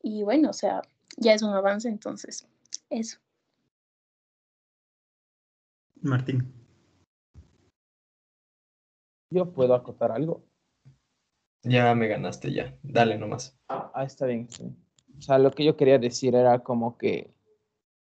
[0.00, 0.82] Y bueno, o sea,
[1.16, 2.46] ya es un avance, entonces,
[2.90, 3.18] eso.
[6.00, 6.52] Martín.
[9.30, 10.44] Yo puedo acotar algo.
[11.62, 12.76] Ya me ganaste, ya.
[12.82, 13.56] Dale nomás.
[13.68, 14.48] Ah, está bien,
[15.16, 17.34] O sea, lo que yo quería decir era como que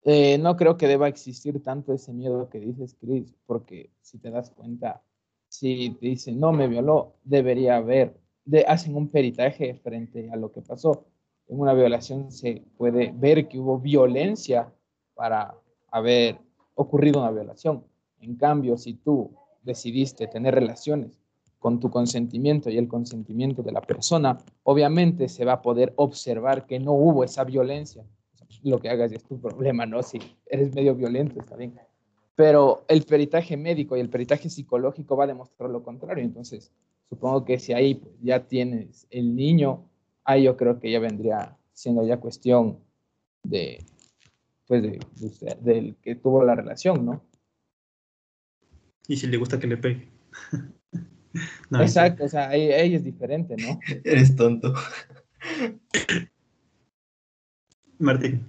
[0.04, 4.30] eh, no creo que deba existir tanto ese miedo que dices, Chris, porque si te
[4.30, 5.04] das cuenta,
[5.50, 10.52] si te dicen no me violó, debería haber, de, hacen un peritaje frente a lo
[10.52, 11.08] que pasó
[11.50, 14.72] en una violación se puede ver que hubo violencia
[15.16, 15.56] para
[15.92, 16.40] haber
[16.76, 17.84] ocurrido una violación.
[18.22, 19.32] En cambio, si tú
[19.64, 21.20] decidiste tener relaciones
[21.58, 26.66] con tu consentimiento y el consentimiento de la persona, obviamente se va a poder observar
[26.66, 28.06] que no hubo esa violencia.
[28.64, 30.02] Lo que hagas es tu problema, ¿no?
[30.04, 31.78] Si eres medio violento, está bien.
[32.36, 36.24] Pero el peritaje médico y el peritaje psicológico va a demostrar lo contrario.
[36.24, 36.72] Entonces,
[37.10, 39.89] supongo que si ahí pues, ya tienes el niño
[40.30, 42.80] ahí yo creo que ya vendría siendo ya cuestión
[43.44, 43.84] de,
[44.68, 45.00] pues, de,
[45.62, 47.24] del que tuvo la relación, ¿no?
[49.08, 50.08] Y si le gusta que le pegue.
[51.72, 53.80] Exacto, o sea, ahí, es diferente, ¿no?
[54.04, 54.74] Eres tonto.
[57.98, 58.46] Martín.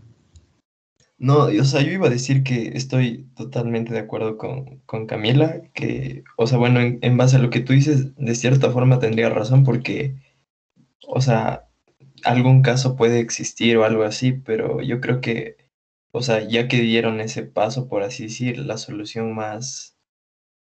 [1.16, 5.62] No, o sea, yo iba a decir que estoy totalmente de acuerdo con, con Camila,
[5.72, 8.98] que, o sea, bueno, en, en, base a lo que tú dices, de cierta forma
[8.98, 10.16] tendría razón porque,
[11.06, 11.69] o sea,
[12.24, 15.56] algún caso puede existir o algo así, pero yo creo que,
[16.12, 19.96] o sea, ya que dieron ese paso, por así decir, la solución más,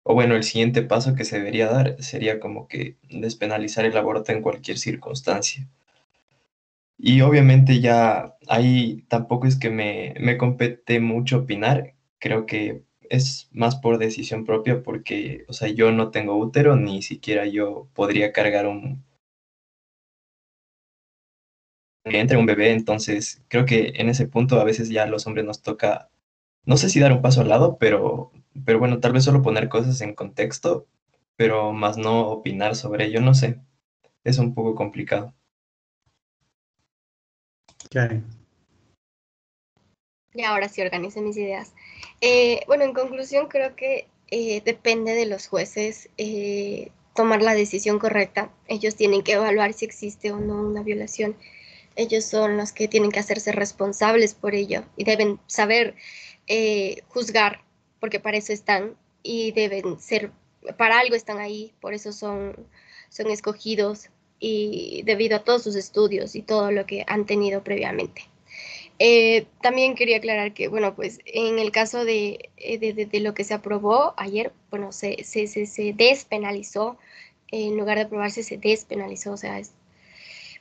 [0.05, 4.33] o bueno, el siguiente paso que se debería dar sería como que despenalizar el aborto
[4.33, 5.69] en cualquier circunstancia.
[6.99, 13.49] Y obviamente ya ahí tampoco es que me, me compete mucho opinar, creo que es
[13.53, 18.33] más por decisión propia porque, o sea, yo no tengo útero, ni siquiera yo podría
[18.33, 19.05] cargar un,
[22.05, 25.45] entre un bebé, entonces creo que en ese punto a veces ya a los hombres
[25.45, 26.11] nos toca,
[26.65, 28.33] no sé si dar un paso al lado, pero,
[28.65, 30.87] pero bueno, tal vez solo poner cosas en contexto,
[31.37, 33.61] pero más no opinar sobre ello, no sé,
[34.25, 35.35] es un poco complicado.
[37.91, 38.23] Claro.
[40.35, 41.75] Y ahora sí organice mis ideas.
[42.21, 47.99] Eh, bueno, en conclusión, creo que eh, depende de los jueces eh, tomar la decisión
[47.99, 48.51] correcta.
[48.67, 51.37] Ellos tienen que evaluar si existe o no una violación
[51.97, 55.95] ellos son los que tienen que hacerse responsables por ello y deben saber
[56.47, 57.63] eh, juzgar,
[58.01, 60.33] porque para eso están y deben ser,
[60.77, 62.57] para algo están ahí, por eso son,
[63.09, 68.23] son escogidos y debido a todos sus estudios y todo lo que han tenido previamente.
[68.99, 73.35] Eh, también quería aclarar que, bueno, pues en el caso de, eh, de, de, lo
[73.35, 76.99] que se aprobó ayer, bueno, se, se, se, se despenalizó,
[77.49, 79.73] en lugar de aprobarse, se despenalizó, o sea, es,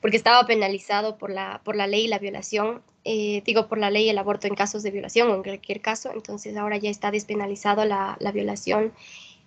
[0.02, 4.10] porque estaba penalizado por la, por la ley la violación, eh, digo, por la ley
[4.10, 7.86] el aborto en casos de violación o en cualquier caso, entonces ahora ya está despenalizado
[7.86, 8.94] la, la violación,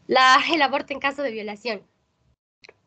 [0.06, 1.82] la, el aborto en caso de violación.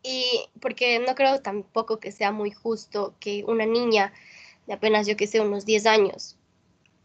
[0.02, 4.14] Y porque no creo tampoco que sea muy justo que una niña
[4.66, 6.38] de apenas, yo que sé, unos 10 años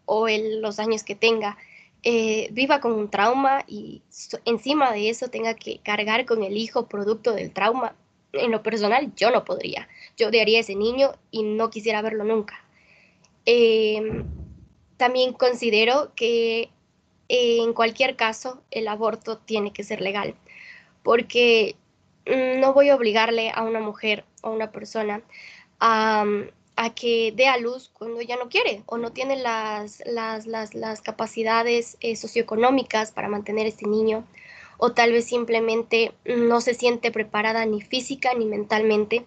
[0.04, 1.56] o el, los años que tenga,
[2.04, 4.02] eh, viva con un trauma y
[4.44, 7.94] encima de eso tenga que cargar con el hijo producto del trauma
[8.32, 9.88] en lo personal yo no podría.
[10.16, 12.62] Yo odiaría a ese niño y no quisiera verlo nunca.
[13.44, 14.24] Em,
[14.96, 16.70] también considero que
[17.28, 20.34] en cualquier caso el aborto tiene que ser legal,
[21.02, 21.76] porque
[22.26, 25.22] mm, no voy a obligarle a una mujer o a una persona
[25.80, 26.24] a,
[26.94, 31.96] que dé a luz cuando ella no quiere o no tiene las, las, las, capacidades
[32.00, 34.24] eh, socioeconómicas para mantener a este niño
[34.84, 39.24] o tal vez simplemente no se siente preparada ni física ni mentalmente.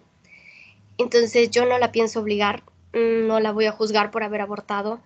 [0.98, 5.00] Entonces yo no la pienso obligar, no la voy a juzgar por haber abortado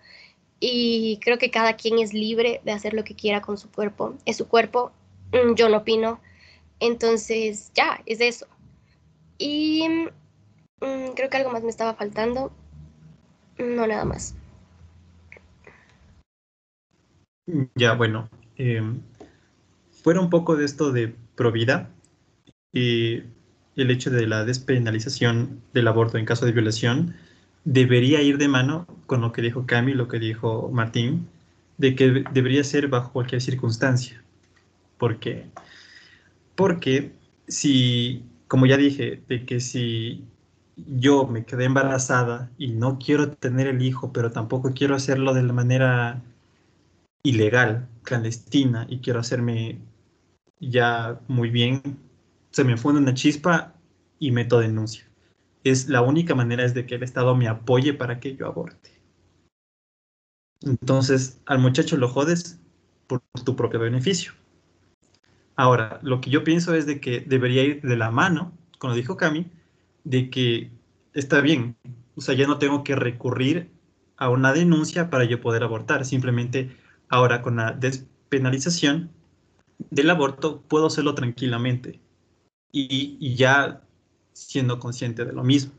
[0.59, 4.17] y creo que cada quien es libre de hacer lo que quiera con su cuerpo.
[4.25, 4.91] Es su cuerpo,
[5.55, 6.19] yo no opino.
[6.81, 8.49] Entonces ya, es eso.
[9.39, 9.87] Y
[10.81, 12.51] mm, creo que algo más me estaba faltando.
[13.57, 14.35] No, nada más.
[17.77, 18.29] Ya, bueno.
[18.57, 19.01] Em,
[20.03, 21.91] fuera un poco de esto de provida
[22.73, 23.23] y
[23.77, 27.15] el hecho de la despenalización del aborto en caso de violación
[27.65, 31.29] debería ir de mano con lo que dijo Cami, lo que dijo Martín,
[31.79, 34.23] de que debería ser bajo cualquier circunstancia.
[34.99, 35.47] ¿Por qué?
[36.55, 37.13] Porque
[37.49, 40.25] si, como ya dije, de que si
[40.77, 45.43] yo me quedé embarazada y no quiero tener el hijo, pero tampoco quiero hacerlo de
[45.43, 46.23] la manera
[47.23, 49.79] ilegal, clandestina, y quiero hacerme
[50.61, 51.83] ya muy bien,
[52.51, 53.75] se me funde una chispa
[54.19, 55.05] y meto denuncia.
[55.65, 58.91] Es la única manera es de que el Estado me apoye para que yo aborte.
[60.63, 62.61] Entonces, al muchacho lo jodes
[63.07, 64.33] por tu propio beneficio.
[65.57, 69.17] Ahora, lo que yo pienso es de que debería ir de la mano, como dijo
[69.17, 69.51] Cami,
[70.05, 70.71] de que
[71.13, 71.77] está bien,
[72.15, 73.71] o sea, ya no tengo que recurrir
[74.17, 76.77] a una denuncia para yo poder abortar, simplemente
[77.09, 79.11] ahora con la despenalización
[79.91, 82.01] del aborto puedo hacerlo tranquilamente
[82.73, 83.83] y, ya
[84.33, 85.73] siendo consciente de lo mismo.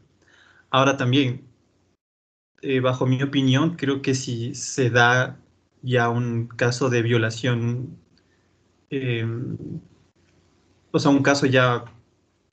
[0.70, 1.48] Ahora también,
[2.62, 5.40] eh, bajo mi opinión, creo que si se da
[5.82, 7.98] ya un caso de violación,
[8.90, 9.58] em,
[10.92, 11.86] o sea, un caso ya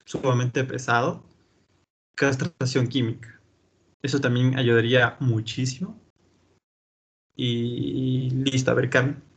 [0.05, 1.25] sumamente pesado,
[2.15, 3.41] castración química.
[4.03, 6.01] Eso también ayudaría muchísimo.
[7.37, 9.28] Y, listo, a ver, Carmen.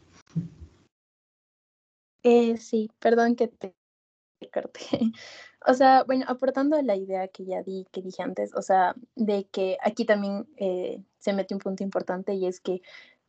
[2.24, 3.76] Eh, sí, perdón que te
[4.54, 4.82] corté.
[5.68, 8.96] O sea, bueno, aportando a la idea que ya di, que dije antes, o sea,
[9.16, 12.82] de que aquí también eh, se mete un punto importante y es que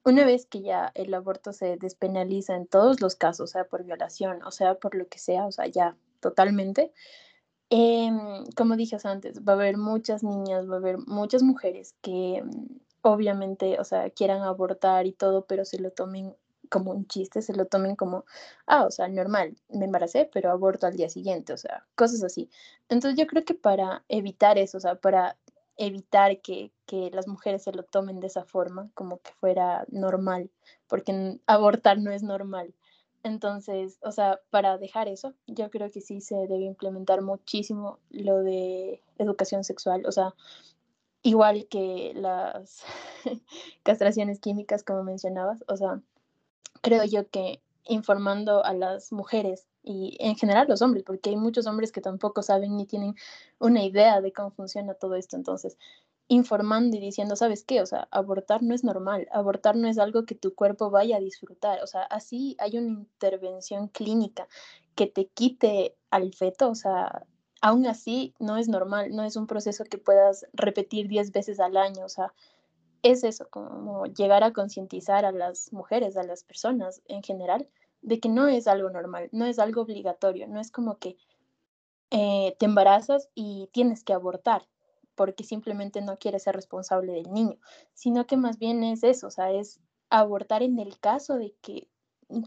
[0.04, 4.42] una vez que ya el aborto se despenaliza en todos los casos, sea, por violación,
[4.44, 6.92] o sea, por lo que sea, o sea, ya totalmente,
[7.70, 12.42] em, como dije antes, va a haber muchas niñas, va a haber muchas mujeres que
[12.44, 12.66] mm,
[13.02, 16.34] obviamente, o sea, quieran abortar y todo, pero se lo tomen
[16.72, 18.24] como un chiste, se lo tomen como,
[18.66, 22.48] ah, o sea, normal, me embaracé, pero aborto al día siguiente, o sea, cosas así.
[22.88, 25.36] Entonces yo creo que para evitar eso, o sea, para
[25.76, 30.50] evitar que, que las mujeres se lo tomen de esa forma, como que fuera normal,
[30.88, 32.74] porque abortar no es normal.
[33.22, 38.38] Entonces, o sea, para dejar eso, yo creo que sí se debe implementar muchísimo lo
[38.42, 40.34] de educación sexual, o sea,
[41.22, 42.82] igual que las
[43.82, 46.00] castraciones químicas, como mencionabas, o sea,
[46.80, 51.66] creo yo que informando a las mujeres y en general los hombres, porque hay muchos
[51.66, 53.14] hombres que tampoco saben ni tienen
[53.58, 55.76] una idea de cómo funciona todo esto, entonces
[56.28, 57.82] informando y diciendo, ¿sabes qué?
[57.82, 61.20] O sea, abortar no es normal, abortar no es algo que tu cuerpo vaya a
[61.20, 64.48] disfrutar, o sea, así hay una intervención clínica
[64.94, 67.26] que te quite al feto, o sea,
[67.60, 71.76] aún así no es normal, no es un proceso que puedas repetir 10 veces al
[71.76, 72.32] año, o sea,
[73.02, 77.68] es eso, como llegar a concientizar a las mujeres, a las personas en general,
[78.00, 81.16] de que no es algo normal, no es algo obligatorio, no es como que
[82.10, 84.68] eh, te embarazas y tienes que abortar
[85.14, 87.58] porque simplemente no quieres ser responsable del niño,
[87.92, 91.88] sino que más bien es eso, o sea, es abortar en el caso de que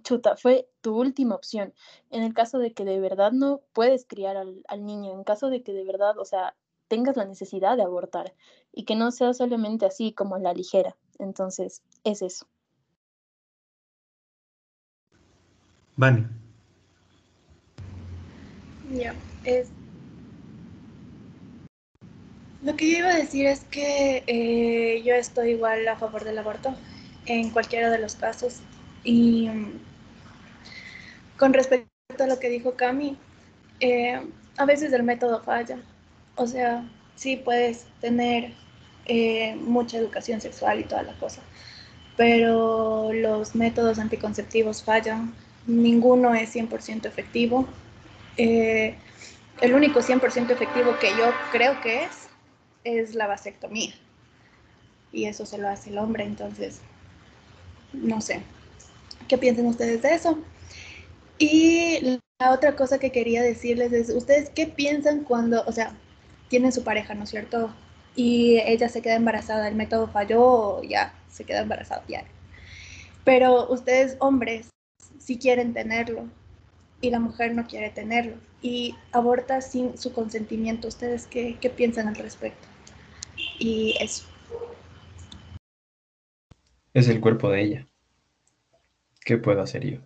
[0.01, 1.73] chuta, fue tu última opción.
[2.09, 5.49] En el caso de que de verdad no puedes criar al, al, niño, en caso
[5.49, 6.55] de que de verdad, o sea,
[6.87, 8.33] tengas la necesidad de abortar
[8.71, 10.95] y que no sea solamente así como la ligera.
[11.19, 12.47] Entonces, es eso.
[15.95, 16.27] Vale.
[18.91, 19.69] Ya, es...
[22.63, 26.37] Lo que yo iba a decir es que eh, yo estoy igual a favor del
[26.37, 26.73] aborto
[27.25, 28.61] en cualquiera de los casos.
[29.03, 29.49] Y
[31.37, 33.17] con respecto a lo que dijo Cami,
[33.79, 34.19] eh,
[34.57, 35.77] a veces el método falla.
[36.35, 36.83] O sea,
[37.15, 38.51] sí puedes tener
[39.05, 41.41] eh, mucha educación sexual y toda la cosa,
[42.17, 45.33] pero los métodos anticonceptivos fallan.
[45.67, 47.67] Ninguno es 100% efectivo.
[48.37, 48.95] Eh,
[49.61, 52.27] el único 100% efectivo que yo creo que es
[52.83, 53.93] es la vasectomía.
[55.11, 56.81] Y eso se lo hace el hombre, entonces,
[57.93, 58.41] no sé.
[59.27, 60.37] ¿Qué piensan ustedes de eso?
[61.37, 65.95] Y la otra cosa que quería decirles es, ¿ustedes qué piensan cuando, o sea,
[66.47, 67.73] tienen su pareja, ¿no es cierto?
[68.15, 72.23] Y ella se queda embarazada, el método falló, ya, se queda embarazada, ya.
[73.23, 74.69] Pero ustedes, hombres,
[75.17, 76.25] si quieren tenerlo
[77.01, 82.07] y la mujer no quiere tenerlo y aborta sin su consentimiento, ¿ustedes qué, qué piensan
[82.07, 82.67] al respecto?
[83.59, 84.25] Y eso.
[86.93, 87.87] Es el cuerpo de ella.
[89.25, 89.99] ¿Qué puedo hacer yo?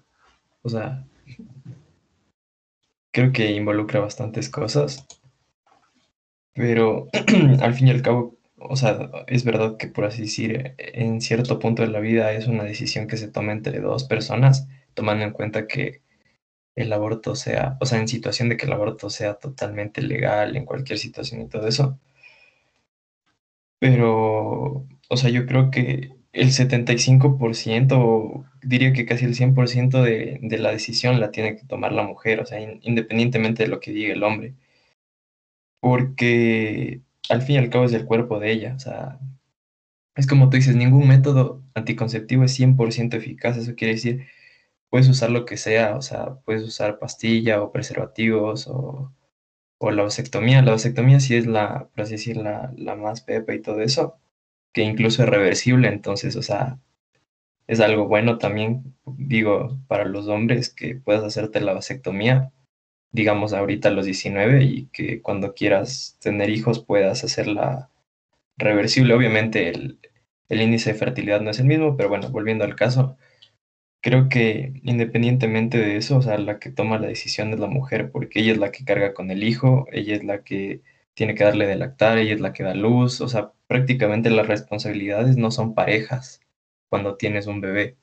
[0.64, 1.06] O sea,
[3.12, 5.06] creo que involucra bastantes cosas,
[6.60, 7.08] pero
[7.62, 11.58] al fin y al cabo, o sea, es verdad que por así decir, en cierto
[11.58, 15.32] punto de la vida es una decisión que se toma entre dos personas, tomando en
[15.32, 16.02] cuenta que
[16.76, 20.66] el aborto sea, o sea, en situación de que el aborto sea totalmente legal en
[20.66, 22.00] cualquier situación y todo eso,
[23.80, 30.58] pero, o sea, yo creo que el 75%, diría que casi el 100% de, de
[30.60, 34.14] la decisión la tiene que tomar la mujer, o sea, independientemente de lo que diga
[34.14, 34.56] el hombre.
[35.82, 39.20] Porque al fin y al cabo es el cuerpo de ella, o sea,
[40.16, 44.28] es como tú dices, ningún método anticonceptivo es 100% eficaz, eso quiere decir,
[44.90, 49.14] puedes usar lo que sea, o sea, puedes usar pastilla o preservativos o
[49.80, 50.62] o la vasectomía.
[50.62, 54.20] La vasectomía sí es la, por así decir, la, la más pepa y todo eso,
[54.74, 56.80] que incluso es reversible, entonces, o sea,
[57.68, 62.52] es algo bueno también, digo, para los hombres que puedas hacerte la vasectomía,
[63.12, 67.90] digamos, ahorita los 19 y que cuando quieras tener hijos puedas hacerla
[68.58, 69.14] reversible.
[69.16, 70.00] Obviamente el,
[70.50, 73.18] el índice de fertilidad no es el mismo, pero bueno, volviendo al caso,
[74.02, 78.12] creo que independientemente de eso, o sea, la que toma la decisión es la mujer,
[78.12, 80.82] porque ella es la que carga con el hijo, ella es la que
[81.14, 84.48] tiene que darle de lactar, ella es la que da luz, o sea, prácticamente las
[84.48, 86.42] responsabilidades no son parejas
[86.90, 87.98] cuando tienes un bebé.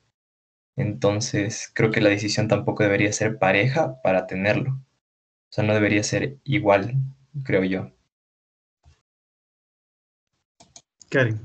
[0.77, 4.81] Entonces, creo que la decisión tampoco debería ser pareja para tenerlo.
[5.49, 6.95] O sea, no debería ser igual,
[7.43, 7.91] creo yo.
[11.09, 11.39] Karen.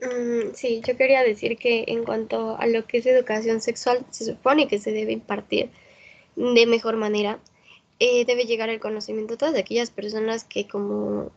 [0.00, 4.24] Mm, sí, yo quería decir que en cuanto a lo que es educación sexual, se
[4.24, 5.70] supone que se debe impartir
[6.36, 7.38] de mejor manera.
[8.00, 11.30] Eh, debe llegar el conocimiento a todas aquellas personas que como,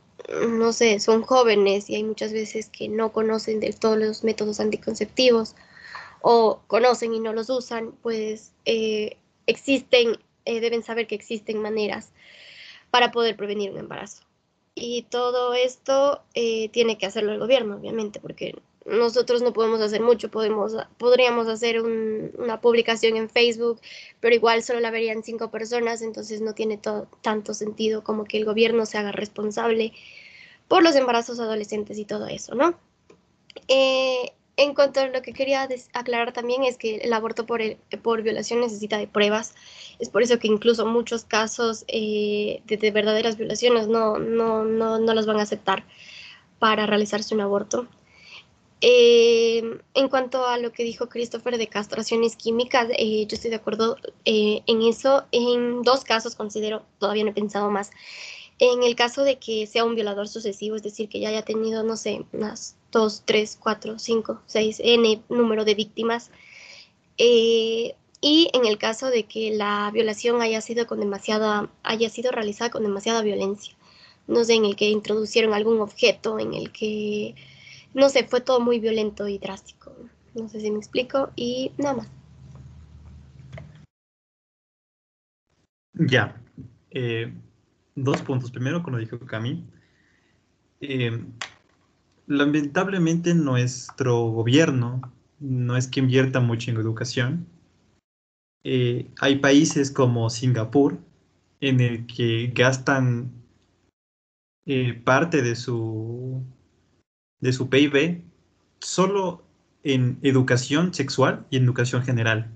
[0.50, 4.60] no sé, son jóvenes y hay muchas veces que no conocen de todos los métodos
[4.60, 5.56] anticonceptivos
[6.22, 12.12] o conocen y no los usan, pues eh, existen, eh, deben saber que existen maneras
[12.92, 14.24] para poder prevenir un embarazo.
[14.76, 20.02] Y todo esto eh, tiene que hacerlo el gobierno, obviamente, porque nosotros no podemos hacer
[20.02, 23.82] mucho, podemos, podríamos hacer una publicación en Facebook,
[24.20, 26.80] pero igual solo la verían cinco personas, entonces no tiene
[27.22, 29.92] tanto sentido como que el gobierno se haga responsable
[30.68, 32.78] por los embarazos adolescentes y todo eso, ¿no?
[33.68, 37.62] Eh, en cuanto a lo que quería aclarar también es que el aborto por,
[38.02, 39.54] por violación necesita de pruebas.
[40.00, 45.14] Es por eso que incluso muchos casos eh, de, verdaderas violaciones no, no, no, no
[45.14, 45.86] las van a aceptar
[46.60, 47.88] para realizarse un aborto.
[48.82, 53.56] Eh, en cuanto a lo que dijo Christopher de castraciones químicas, eh, yo estoy de
[53.58, 55.26] acuerdo en eso.
[55.32, 57.92] En dos casos considero, todavía no he pensado más,
[58.60, 61.84] en el caso de que sea un violador sucesivo, es decir, que ya haya tenido,
[61.84, 66.32] no sé, unas 2, 3, 4, 5, 6, n número de víctimas,
[67.18, 72.32] eh, y en el caso de que la violación haya sido, con demasiada, haya sido
[72.32, 73.76] realizada con demasiada violencia,
[74.28, 77.36] no sé, en el que introducieron algún objeto, en el que,
[77.94, 79.92] no sé, fue todo muy violento y drástico.
[80.34, 82.08] No sé si me explico, y nada más.
[85.94, 86.42] Ya.
[86.92, 87.34] Eh,
[87.94, 88.52] dos puntos.
[88.52, 89.66] Primero, como dijo Cami,
[90.80, 91.22] eh,
[92.28, 95.02] lamentablemente nuestro gobierno
[95.40, 97.48] no es que invierta mucho en educación.
[98.64, 100.98] Eh, hay países como Singapur
[101.62, 103.32] en el que gastan
[104.66, 106.44] eh, parte de su,
[107.40, 108.24] de su PIB
[108.80, 109.44] solo
[109.84, 112.52] en educación sexual y en educación general.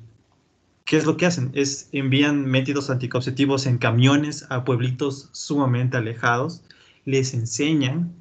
[0.86, 1.52] ¿Qué es lo que hacen?
[1.54, 6.64] Es envían métodos anticonceptivos en camiones a pueblitos sumamente alejados,
[7.06, 8.16] les enseñan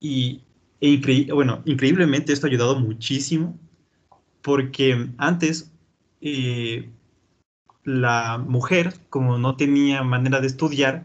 [0.00, 0.42] y,
[0.80, 3.58] e bueno, increíblemente esto ha ayudado muchísimo
[4.42, 5.72] porque antes
[6.20, 6.90] eh,
[7.84, 11.04] la mujer, como no tenía manera de estudiar,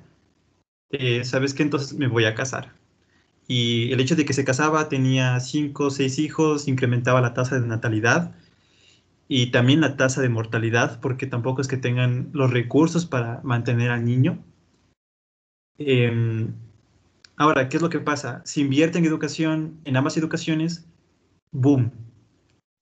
[0.91, 1.63] eh, ¿sabes qué?
[1.63, 2.73] Entonces me voy a casar.
[3.47, 7.59] Y el hecho de que se casaba, tenía cinco o seis hijos, incrementaba la tasa
[7.59, 8.35] de natalidad
[9.27, 13.91] y también la tasa de mortalidad, porque tampoco es que tengan los recursos para mantener
[13.91, 14.43] al niño.
[15.77, 16.53] Em,
[17.37, 18.41] ahora, ¿qué es lo que pasa?
[18.45, 20.87] Si invierte en educación, en ambas educaciones,
[21.51, 21.91] boom,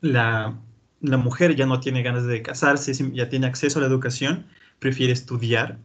[0.02, 0.60] la,
[1.02, 4.48] mujer ya no tiene ganas de casarse, ya tiene acceso a la educación,
[4.80, 5.80] prefiere estudiar.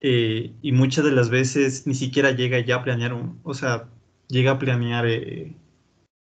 [0.00, 3.88] Eh, y muchas de las veces ni siquiera llega ya a planear un, o sea,
[4.28, 5.56] llega a planear eh,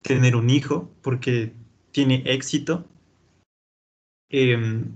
[0.01, 1.53] tener un hijo porque
[1.91, 2.88] tiene éxito
[4.29, 4.91] Em,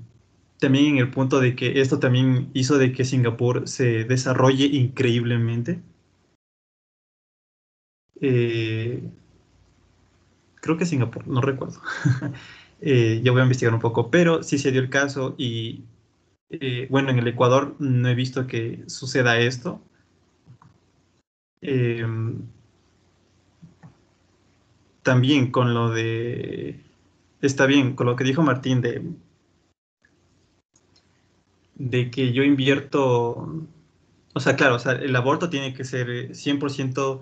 [0.60, 5.82] también en el punto de que esto también hizo de que Singapur se desarrolle increíblemente.
[8.22, 9.02] Eh,
[10.56, 11.82] creo que Singapur, no recuerdo.
[12.82, 15.84] eh, ya voy a investigar un poco, pero sí se dio el caso y
[16.50, 19.82] eh, bueno, en el Ecuador no he visto que suceda esto.
[21.62, 22.42] Em,
[25.04, 26.80] también con lo de
[27.42, 29.02] está bien con lo que dijo Martín de,
[31.76, 33.66] de que yo invierto,
[34.34, 37.22] o sea, claro, o sea, el aborto tiene que ser 100%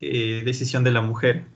[0.00, 1.46] eh, decisión de la mujer.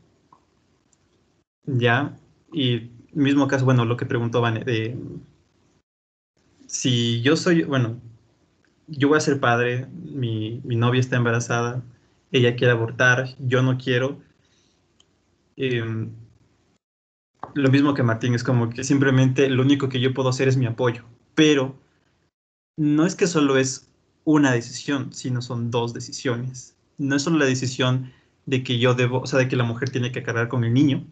[1.66, 2.16] ¿Ya?
[2.52, 4.96] Y mismo caso, bueno, lo que preguntó Vane, de
[6.66, 8.00] si yo soy, bueno,
[8.86, 11.82] yo voy a ser padre, mi, mi novia está embarazada,
[12.32, 14.20] ella quiere abortar, yo no quiero.
[15.56, 16.08] Eh,
[17.54, 20.56] lo mismo que Martín, es como que simplemente lo único que yo puedo hacer es
[20.56, 21.78] mi apoyo, pero
[22.76, 23.88] no es que solo es
[24.24, 26.76] una decisión, sino son dos decisiones.
[26.98, 28.12] No es solo la decisión
[28.46, 30.74] de que yo debo, o sea, de que la mujer tiene que cargar con el
[30.74, 31.06] niño,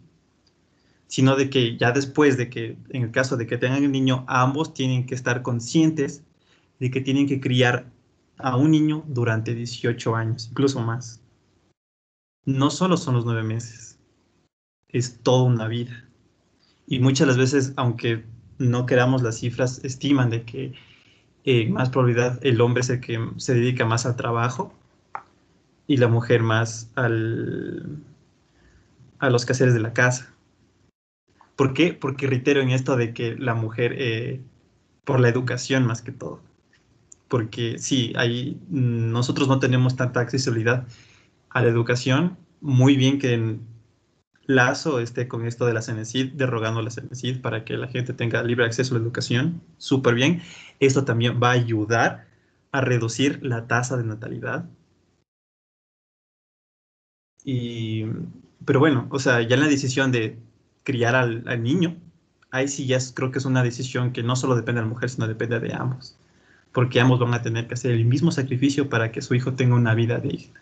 [1.07, 4.25] sino de que ya después de que, en el caso de que tengan el niño,
[4.27, 6.23] ambos tienen que estar conscientes
[6.79, 7.85] de que tienen que criar
[8.37, 11.21] a un niño durante 18 años, incluso más.
[12.45, 13.99] No solo son los nueve meses,
[14.89, 16.05] es toda una vida.
[16.87, 18.25] Y muchas las veces, aunque
[18.57, 20.73] no queramos las cifras, estiman de que
[21.45, 24.73] eh, más probabilidad el hombre es el que se dedica más al trabajo
[25.87, 27.97] y la mujer más al,
[29.19, 30.33] a los quehaceres de la casa.
[31.55, 31.93] ¿Por qué?
[31.93, 34.41] Porque reitero en esto de que la mujer, eh,
[35.03, 36.41] por la educación más que todo.
[37.27, 40.87] Porque sí, ahí nosotros no tenemos tanta accesibilidad
[41.49, 42.37] a la educación.
[42.61, 43.57] Muy bien que
[44.45, 48.43] Lazo esté con esto de la CENESID, derogando la CENESID para que la gente tenga
[48.43, 50.41] libre acceso a la educación, súper bien.
[50.79, 52.27] Esto también va a ayudar
[52.71, 54.65] a reducir la tasa de natalidad.
[57.43, 58.05] Y,
[58.65, 60.37] pero bueno, o sea, ya la decisión de
[60.83, 61.95] criar al, al niño,
[62.51, 65.09] ahí sí ya creo que es una decisión que no solo depende de la mujer,
[65.09, 66.15] sino depende de ambos,
[66.71, 69.75] porque ambos van a tener que hacer el mismo sacrificio para que su hijo tenga
[69.75, 70.61] una vida digna.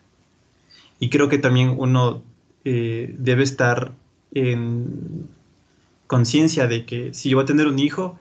[0.99, 2.23] Y creo que también uno
[2.63, 3.91] eh, debe estar
[4.34, 5.27] en
[6.07, 8.19] conciencia de que si yo voy a tener un hijo,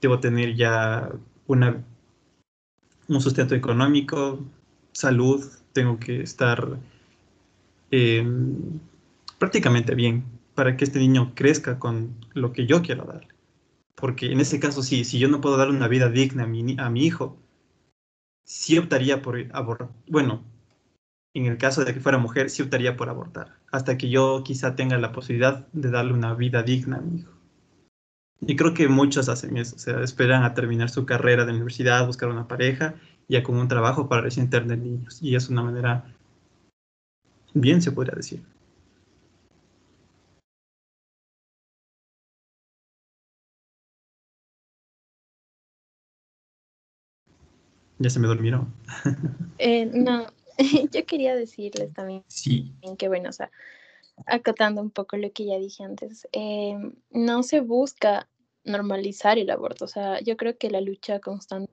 [0.00, 1.10] debo tener ya
[1.46, 1.82] una,
[3.08, 4.40] un sustento económico,
[4.92, 6.78] salud, tengo que estar
[7.90, 8.80] em,
[9.38, 10.24] prácticamente bien
[10.54, 13.28] para que este niño crezca con lo que yo quiero darle.
[13.94, 17.06] Porque en ese caso, sí, si yo no puedo darle una vida digna a mi,
[17.06, 17.38] hijo,
[18.44, 19.88] sí optaría por abortar.
[20.08, 20.42] Bueno,
[21.34, 24.74] en el caso de que fuera mujer, sí optaría por abortar, hasta que yo quizá
[24.76, 27.32] tenga la posibilidad de darle una vida digna a mi hijo.
[28.40, 32.06] Y creo que muchos hacen eso, o sea, esperan a terminar su carrera de universidad,
[32.06, 32.94] buscar una pareja,
[33.28, 35.22] ya con un trabajo para recién tener niños.
[35.22, 36.15] Y es una manera
[37.60, 38.42] bien, se podría decir.
[47.98, 48.72] Ya se me durmieron.
[49.58, 50.26] Eh, no,
[50.92, 53.50] yo quería decirles también Sí, que, bueno, o sea,
[54.26, 56.76] acotando un poco lo que ya dije antes, eh,
[57.10, 58.28] no se busca
[58.64, 59.86] normalizar el aborto.
[59.86, 61.72] O sea, yo creo que la lucha constante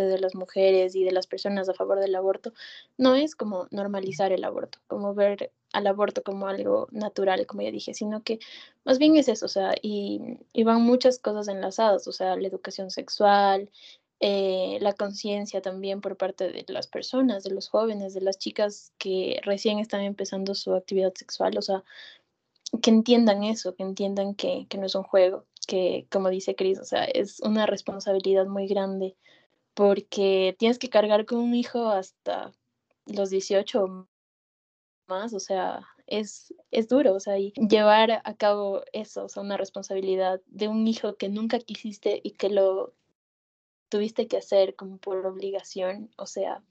[0.00, 2.54] de las mujeres y de las personas a favor del aborto
[2.96, 7.70] no es como normalizar el aborto, como ver al aborto como algo natural, como ya
[7.70, 8.38] dije, sino que
[8.84, 12.48] más bien es eso, o sea, y, y van muchas cosas enlazadas, o sea, la
[12.48, 13.70] educación sexual,
[14.24, 18.92] eh, la conciencia también por parte de las personas, de los jóvenes, de las chicas
[18.96, 21.82] que recién están empezando su actividad sexual, o sea,
[22.80, 26.78] que entiendan eso, que entiendan que, que no es un juego, que como dice Cris,
[26.78, 29.16] o sea, es una responsabilidad muy grande
[29.74, 32.52] porque tienes que cargar con un hijo hasta
[33.06, 34.08] los 18 o
[35.08, 39.42] más, o sea, es, es duro, o sea, y llevar a cabo eso, o sea,
[39.42, 42.94] una responsabilidad de un hijo que nunca quisiste y que lo
[43.88, 46.62] tuviste que hacer como por obligación, o sea,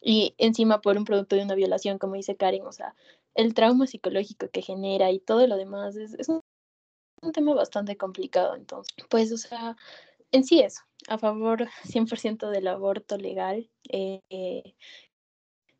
[0.00, 2.94] y encima por un producto de una violación, como dice Karen, o sea,
[3.34, 6.40] el trauma psicológico que genera y todo lo demás es, es un,
[7.22, 9.76] un tema bastante complicado, entonces, pues, o sea,
[10.34, 14.74] en sí eso, a favor 100% del aborto legal, eh, eh,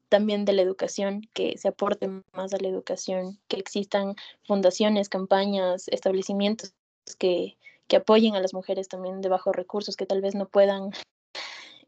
[0.09, 4.15] también de la educación, que se aporte más a la educación, que existan
[4.47, 6.73] fundaciones, campañas, establecimientos
[7.19, 10.93] que, que apoyen a las mujeres también de bajos recursos, que tal vez no puedan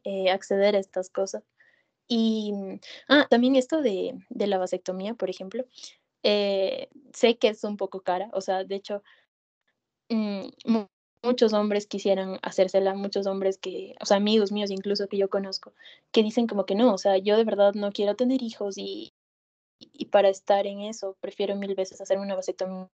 [0.03, 1.43] eh, acceder a estas cosas.
[2.09, 2.53] Y
[3.07, 5.63] ah, también esto de, de la vasectomía, por ejemplo,
[6.21, 9.03] sé que es un poco cara, o sea, de hecho,
[10.09, 10.49] mm,
[11.23, 15.73] muchos hombres quisieran hacérsela, muchos hombres que, o sea, amigos míos incluso que yo conozco,
[16.11, 19.13] que dicen como que no, o sea, yo de verdad no quiero tener hijos y,
[19.79, 22.89] y para estar en eso prefiero mil veces hacerme una vasectomía.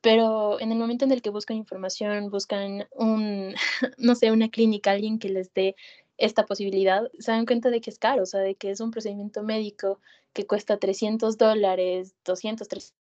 [0.00, 3.54] Pero en el momento en el que buscan información, buscan un,
[3.98, 5.76] no sé, una clínica, alguien que les dé
[6.18, 8.90] esta posibilidad, se dan cuenta de que es caro, o sea, de que es un
[8.90, 10.00] procedimiento médico
[10.32, 13.01] que cuesta 300 dólares, 200, 300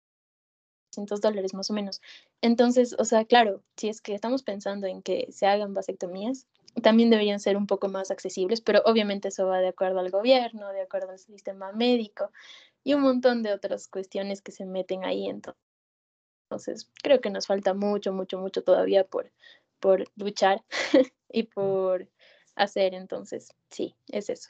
[1.06, 2.02] dólares más o menos.
[2.42, 6.48] Entonces, o sea, claro, si es que estamos pensando en que se hagan vasectomías,
[6.82, 10.70] también deberían ser un poco más accesibles, pero obviamente eso va de acuerdo al gobierno,
[10.70, 12.32] de acuerdo al sistema médico
[12.84, 15.28] y un montón de otras cuestiones que se meten ahí.
[15.28, 19.32] Entonces, creo que nos falta mucho, mucho, mucho todavía por,
[19.80, 20.64] por luchar
[21.32, 22.08] y por
[22.56, 22.94] hacer.
[22.94, 24.50] Entonces, sí, es eso.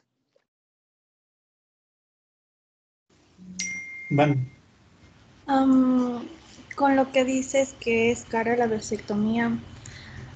[4.10, 4.50] Van.
[6.80, 9.52] Con lo que dices que es cara la vasectomía,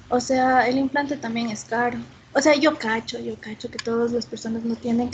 [0.09, 1.99] o sea, el implante también es caro.
[2.33, 5.11] O sea, yo cacho, yo cacho que todas las personas no tienen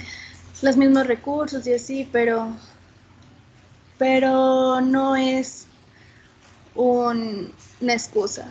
[0.62, 2.56] los mismos recursos y así, pero,
[3.98, 5.68] pero no es
[6.76, 8.48] un- una excusa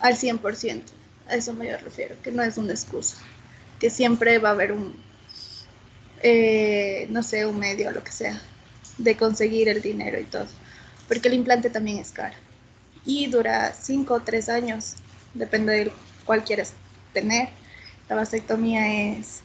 [0.00, 0.92] al 100%.
[1.28, 3.16] A eso me refiero, que no es una excusa.
[3.80, 4.94] Que siempre va a haber un,
[6.22, 8.40] eh, no sé, un medio o lo que sea
[8.98, 10.46] de conseguir el dinero y todo.
[11.10, 12.36] Porque el implante también es caro.
[13.04, 14.94] Y dura 5 o 3 años,
[15.34, 15.92] depende de
[16.24, 16.72] cuál quieras
[17.12, 17.48] tener.
[18.08, 19.42] La vasectomía es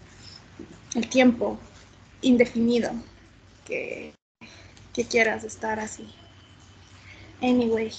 [0.93, 1.59] el tiempo
[2.21, 2.91] indefinido
[3.65, 4.13] que
[5.09, 6.07] quieras estar así.
[7.41, 7.91] Anyway,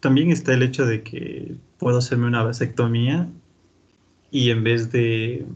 [0.00, 3.26] También está el hecho de que puedo hacerme una vasectomía
[4.30, 5.46] y en vez de,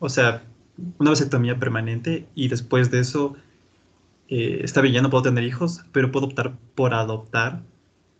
[0.00, 0.42] o sea,
[0.98, 3.36] una vasectomía permanente y después de eso,
[4.28, 7.62] eh, está bien, ya no puedo tener hijos, pero puedo optar por adoptar,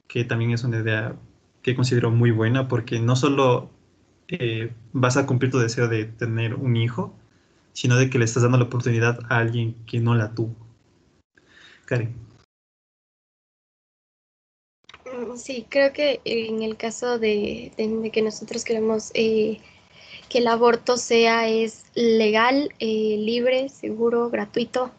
[0.09, 1.17] que también es una idea
[1.63, 3.71] que considero muy buena porque no solo
[4.29, 7.15] eh, vas a cumplir tu deseo de tener un hijo,
[7.73, 10.55] sino de que le estás dando la oportunidad a alguien que no la tuvo.
[11.85, 12.29] Karen.
[15.37, 17.73] Sí, creo que en el caso de
[18.13, 19.61] que nosotros queremos eh,
[20.29, 24.91] que el aborto sea es legal, eh, libre, seguro, gratuito,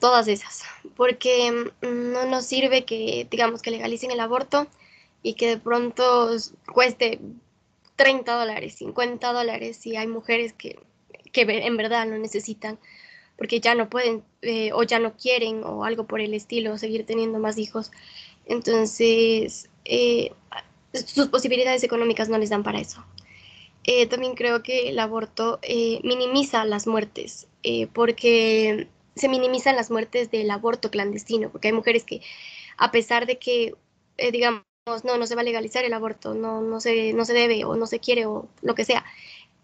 [0.00, 0.62] todas esas,
[0.96, 4.66] porque mm, no nos sirve que, digamos, que legalicen el aborto
[5.22, 6.30] y que de pronto
[6.72, 7.20] cueste
[7.96, 10.78] 30 dólares, 50 dólares, si hay mujeres que,
[11.32, 12.78] que en verdad lo necesitan,
[13.36, 17.06] porque ya no pueden eh, o ya no quieren o algo por el estilo, seguir
[17.06, 17.90] teniendo más hijos.
[18.46, 20.32] Entonces, eh,
[20.92, 23.04] sus posibilidades económicas no les dan para eso.
[23.84, 25.60] Eh, también creo que el aborto
[26.04, 27.48] minimiza las muertes,
[27.92, 32.20] porque se minimizan las muertes del aborto clandestino, porque hay mujeres que,
[32.76, 33.74] a pesar de que,
[34.32, 34.62] digamos,
[35.04, 37.76] no, no se va a legalizar el aborto, no, no, se, no se debe o
[37.76, 39.04] no se quiere o lo que sea,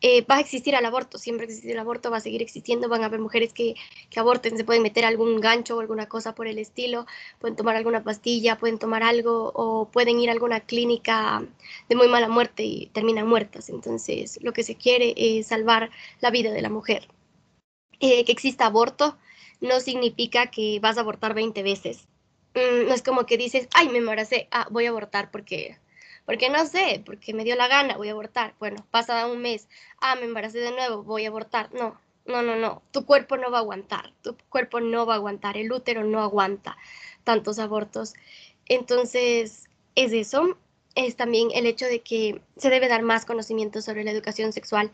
[0.00, 3.02] eh, va a existir el aborto, siempre existe el aborto, va a seguir existiendo, van
[3.02, 3.74] a haber mujeres que,
[4.10, 7.06] que, aborten, se pueden meter algún gancho o alguna cosa por el estilo,
[7.40, 11.44] pueden tomar alguna pastilla, pueden tomar algo o pueden ir a alguna clínica
[11.88, 13.68] de muy mala muerte y terminan muertas.
[13.70, 15.90] Entonces, lo que se quiere es salvar
[16.20, 17.08] la vida de la mujer.
[18.00, 19.18] Eh, que exista aborto
[19.60, 22.06] no significa que vas a abortar 20 veces.
[22.54, 25.78] Mm, no es como que dices, ay, me embaracé, ah, voy a abortar porque
[26.28, 28.52] porque no sé, porque me dio la gana, voy a abortar.
[28.58, 29.66] Bueno, pasa un mes,
[29.98, 31.72] ah, me embaracé de nuevo, voy a abortar.
[31.72, 35.16] No, no, no, no, tu cuerpo no va a aguantar, tu cuerpo no va a
[35.16, 36.76] aguantar, el útero no aguanta
[37.24, 38.12] tantos abortos.
[38.66, 40.58] Entonces, es eso,
[40.94, 44.90] es también el hecho de que se debe dar más conocimiento sobre la educación sexual.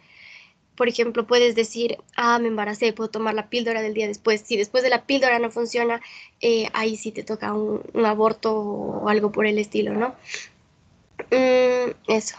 [0.77, 4.43] Por ejemplo, puedes decir, ah, me embaracé, puedo tomar la píldora del día después.
[4.47, 6.01] Si después de la píldora no funciona,
[6.41, 10.15] eh, ahí sí te toca un, un aborto o algo por el estilo, ¿no?
[11.35, 12.37] Mm, eso.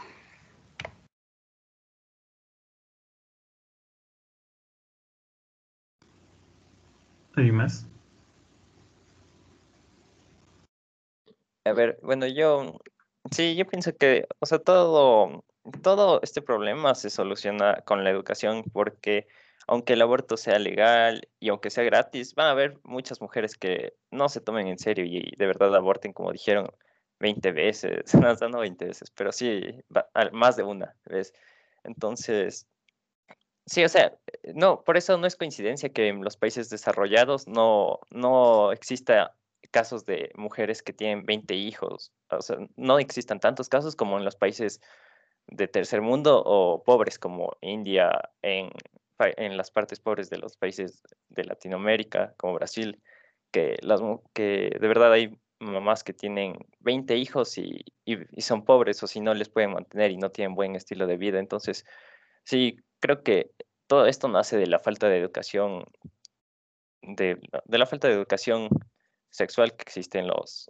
[7.36, 7.86] ¿Hay más?
[11.66, 12.80] A ver, bueno, yo
[13.32, 15.44] sí, yo pienso que, o sea, todo,
[15.82, 19.28] todo este problema se soluciona con la educación porque
[19.68, 23.94] aunque el aborto sea legal y aunque sea gratis, van a haber muchas mujeres que
[24.12, 26.70] no se tomen en serio y de verdad aborten, como dijeron,
[27.20, 29.62] 20 veces, no, no 20 veces, pero sí,
[30.32, 31.34] más de una vez.
[31.84, 32.68] Entonces,
[33.66, 34.18] sí, o sea,
[34.54, 39.36] no, por eso no es coincidencia que en los países desarrollados no, no exista
[39.72, 42.12] casos de mujeres que tienen 20 hijos.
[42.30, 44.82] O sea, no existan tantos casos como en los países
[45.48, 48.72] de tercer mundo o pobres como India, en,
[49.20, 53.02] en las partes pobres de los países de Latinoamérica, como Brasil,
[53.52, 54.02] que, las,
[54.34, 57.86] que de verdad hay mamás que tienen 20 hijos y,
[58.38, 61.40] son pobres o si no les pueden mantener y no tienen buen estilo de vida.
[61.40, 61.86] Entonces,
[62.44, 63.52] sí, creo que
[63.88, 65.86] todo esto nace de la falta de educación,
[67.02, 68.70] de, la falta de educación
[69.30, 70.70] sexual que existe en los,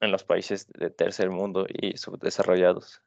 [0.00, 3.02] en los países de tercer mundo y subdesarrollados.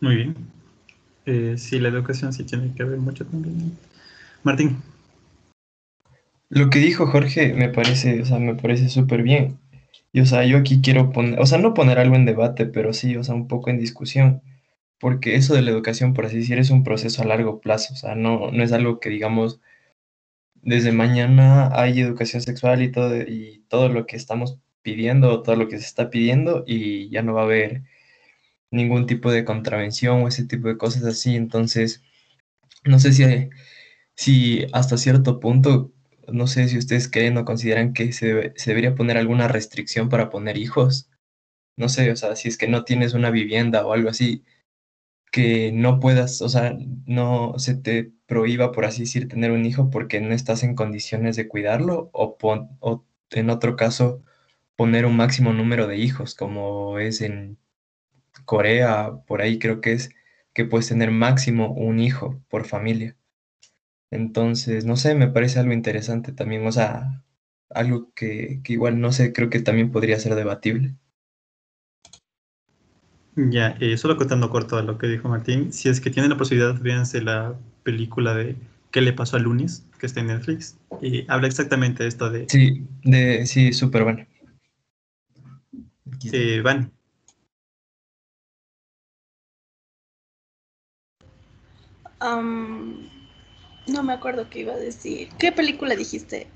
[0.00, 0.59] Muy bien.
[1.30, 3.78] Eh, sí, la educación sí tiene que ver mucho también.
[4.42, 4.82] Martín.
[6.48, 9.60] Lo que dijo Jorge me parece, o sea, me parece súper bien.
[10.12, 12.92] Y, o sea, yo aquí quiero poner, o sea, no poner algo en debate, pero
[12.92, 14.42] sí, o sea, un poco en discusión.
[14.98, 17.94] Porque eso de la educación, por así decir, es un proceso a largo plazo.
[17.94, 19.60] O sea, no, no es algo que, digamos,
[20.62, 25.68] desde mañana hay educación sexual y todo, y todo lo que estamos pidiendo, todo lo
[25.68, 27.84] que se está pidiendo, y ya no va a haber
[28.70, 31.36] ningún tipo de contravención o ese tipo de cosas así.
[31.36, 32.02] Entonces,
[32.84, 33.24] no sé si,
[34.16, 35.92] si hasta cierto punto,
[36.28, 40.30] no sé si ustedes creen o consideran que se, se debería poner alguna restricción para
[40.30, 41.10] poner hijos.
[41.76, 44.44] No sé, o sea, si es que no tienes una vivienda o algo así,
[45.32, 49.90] que no puedas, o sea, no se te prohíba, por así decir, tener un hijo
[49.90, 54.22] porque no estás en condiciones de cuidarlo, o, pon, o en otro caso,
[54.76, 57.58] poner un máximo número de hijos, como es en
[58.44, 60.10] Corea, por ahí creo que es
[60.52, 63.16] que puedes tener máximo un hijo por familia.
[64.10, 67.22] Entonces, no sé, me parece algo interesante también, o sea,
[67.68, 70.96] algo que, igual, no sé, creo que también podría ser debatible.
[73.36, 76.36] Ya, eh, solo contando corto a lo que dijo Martín, si es que tienen la
[76.36, 78.56] posibilidad, véanse la película de
[78.90, 79.86] ¿Qué le pasó a Lunis?
[79.98, 82.46] que está en Netflix, y habla exactamente de esto de...
[82.48, 84.26] Sí, de, sí, súper bueno.
[86.32, 86.90] Eh, Van.
[92.20, 95.30] No me acuerdo qué iba a decir.
[95.38, 96.50] ¿Qué película dijiste?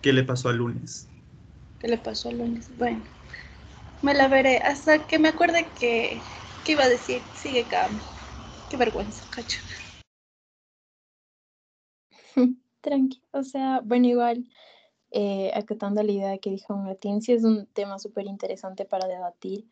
[0.00, 1.08] ¿Qué le pasó al lunes?
[1.78, 2.76] ¿Qué le pasó al lunes?
[2.76, 3.02] Bueno,
[4.02, 6.22] me la veré hasta que me acuerde que,
[6.62, 7.22] ¿Qué iba a decir.
[7.32, 8.00] Sigue Cam.
[8.68, 9.60] Qué vergüenza, cacho.
[12.80, 14.48] Tranqui, o sea, bueno, igual,
[15.12, 19.68] eh, acatando la idea que dijo Martín, sí es un tema súper interesante para debatir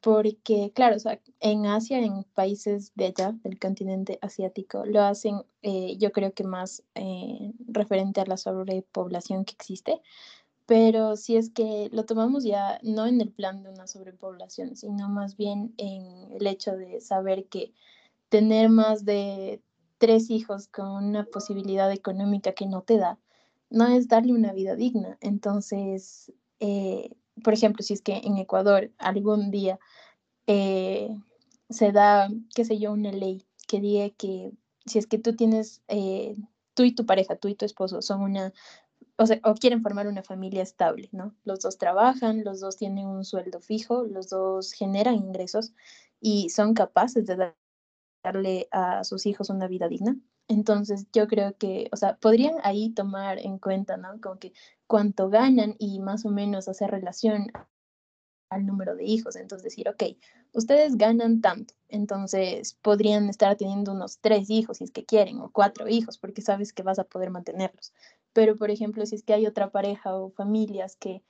[0.00, 5.42] porque, claro, o sea, en Asia, en países de allá, del continente asiático, lo hacen,
[5.62, 10.00] eh, yo creo que más eh, referente a la sobrepoblación que existe,
[10.66, 15.08] pero si es que lo tomamos ya no en el plan de una sobrepoblación, sino
[15.08, 17.72] más bien en el hecho de saber que
[18.28, 19.62] tener más de
[19.98, 23.18] tres hijos con una posibilidad económica que no te da,
[23.70, 25.18] no es darle una vida digna.
[25.20, 27.12] Entonces, eh,
[27.42, 29.78] por ejemplo, si es que en Ecuador algún día
[30.46, 31.08] eh,
[31.70, 34.52] se da, qué sé yo, una ley que diga que
[34.86, 36.36] si es que tú tienes, eh,
[36.74, 38.52] tú y tu pareja, tú y tu esposo son una,
[39.16, 41.34] o, sea, o quieren formar una familia estable, ¿no?
[41.44, 45.72] Los dos trabajan, los dos tienen un sueldo fijo, los dos generan ingresos
[46.20, 47.52] y son capaces de
[48.22, 50.16] darle a sus hijos una vida digna.
[50.48, 54.20] Entonces, yo creo que, o sea, podrían ahí tomar en cuenta, ¿no?
[54.20, 54.52] Como que
[54.86, 57.52] cuánto ganan y más o menos hacer relación
[58.50, 59.36] al número de hijos.
[59.36, 60.02] Entonces decir, ok,
[60.52, 65.50] ustedes ganan tanto, entonces podrían estar teniendo unos tres hijos si es que quieren, o
[65.50, 67.92] cuatro hijos, porque sabes que vas a poder mantenerlos.
[68.32, 71.22] Pero, por ejemplo, si es que hay otra pareja o familias que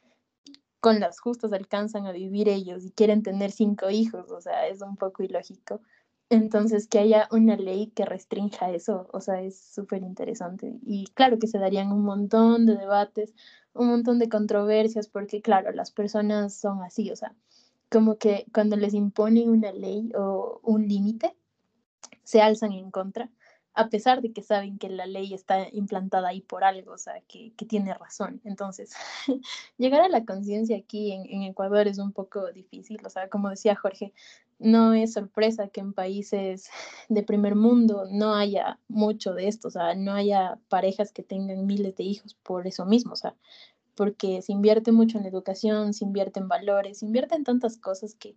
[0.80, 4.80] con las justas alcanzan a vivir ellos y quieren tener cinco hijos, o sea, es
[4.80, 5.80] un poco ilógico.
[6.30, 10.78] Entonces, que haya una ley que restrinja eso, o sea, es súper interesante.
[10.84, 13.34] Y claro que se darían un montón de debates,
[13.72, 17.34] un montón de controversias, porque claro, las personas son así, o sea,
[17.90, 21.34] como que cuando les imponen una ley o un límite,
[22.24, 23.30] se alzan en contra,
[23.78, 27.22] a pesar de que saben que la ley está implantada ahí por algo, o sea,
[27.28, 28.40] que, tiene razón.
[28.44, 28.92] Entonces,
[29.78, 33.50] llegar a la conciencia aquí en, en, Ecuador es un poco difícil, o sea, como
[33.50, 34.12] decía Jorge,
[34.58, 36.70] no es sorpresa que en países
[37.08, 41.64] de primer mundo no haya mucho de esto, o sea, no haya parejas que tengan
[41.64, 43.36] miles de hijos por eso mismo, o sea,
[43.94, 47.76] porque se invierte mucho en la educación, se invierte en valores, se invierte en tantas
[47.76, 48.34] cosas que,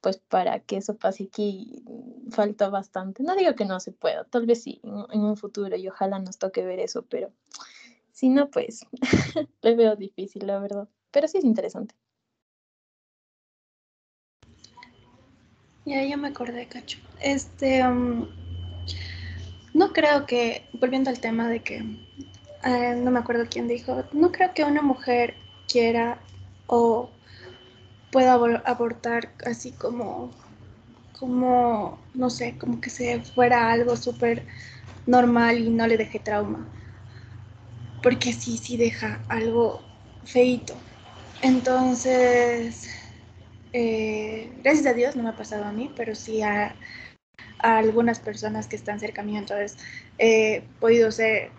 [0.00, 1.82] pues para que eso pase aquí
[2.30, 3.22] falta bastante.
[3.22, 6.38] No digo que no se pueda, tal vez sí, en, un futuro y ojalá nos
[6.38, 7.32] toque ver eso, pero
[8.12, 8.86] si no, pues
[9.62, 10.88] lo veo difícil, la verdad.
[11.10, 11.94] Pero sí es interesante.
[15.84, 16.98] Ya, ya me acordé, Cacho.
[17.20, 18.26] Este, um,
[19.72, 21.76] no creo que, volviendo al tema de que,
[22.64, 25.34] eh, no me acuerdo quién dijo, no creo que una mujer
[25.68, 26.20] quiera
[26.66, 27.10] o
[28.16, 28.32] pueda
[28.64, 30.32] abortar así como,
[31.18, 34.46] como, no sé, como que se fuera algo súper
[35.04, 36.66] normal y no le deje trauma.
[38.02, 39.82] Porque sí, sí deja algo
[40.24, 40.74] feito.
[41.42, 42.88] Entonces,
[43.74, 46.74] eh, gracias a Dios no me ha pasado a mí, pero sí a,
[47.58, 49.40] algunas personas que están cerca mío.
[49.40, 49.76] Entonces,
[50.16, 51.50] he podido ser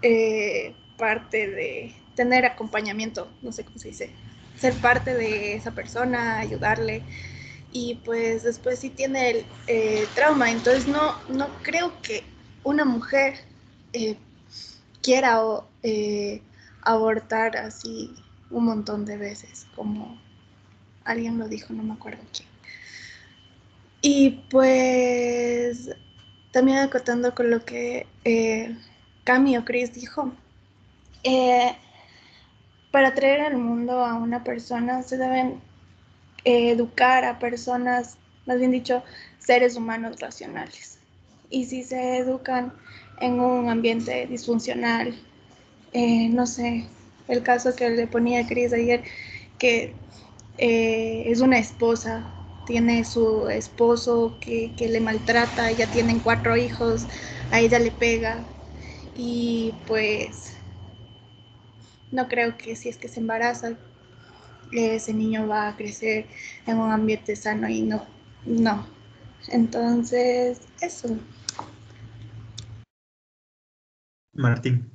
[0.00, 4.10] eh, parte de tener acompañamiento, no sé cómo se dice,
[4.60, 7.02] ser parte de esa persona, ayudarle.
[7.72, 10.50] Y pues después sí tiene el eh, trauma.
[10.50, 12.24] Entonces, no, no creo que
[12.64, 13.34] una mujer
[15.02, 15.40] quiera
[16.82, 18.14] abortar así
[18.50, 20.18] un montón de veces como
[21.04, 22.48] alguien lo dijo, no me acuerdo quién.
[24.00, 25.90] Y pues
[26.52, 28.76] también acotando con lo que eh,
[29.24, 30.32] Cami o Chris dijo,
[31.24, 31.76] eh,
[32.90, 35.60] para traer al mundo a una persona se deben
[36.44, 38.16] eh, educar a personas,
[38.46, 39.02] más bien dicho,
[39.38, 40.98] seres humanos racionales.
[41.50, 42.72] Y si se educan
[43.20, 45.14] en un ambiente disfuncional,
[45.94, 46.84] no sé,
[47.28, 49.02] el caso que le ponía a Chris ayer,
[49.58, 49.94] que
[50.58, 52.24] eh, es una esposa,
[52.66, 57.06] tiene su esposo que, le maltrata, ya tienen cuatro hijos,
[57.50, 58.44] a ella le pega
[59.16, 60.57] y pues
[62.12, 63.76] no creo que si es que se embaraza
[64.72, 66.26] ese niño va a crecer
[66.66, 68.06] en un ambiente sano y no,
[68.44, 68.86] no.
[69.48, 71.16] Entonces, eso.
[74.34, 74.90] Martín.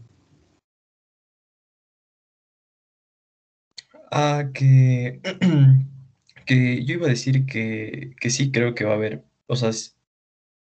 [4.12, 5.20] Ah, que,
[6.46, 9.72] que yo iba a decir que, que sí creo que va a haber, o sea,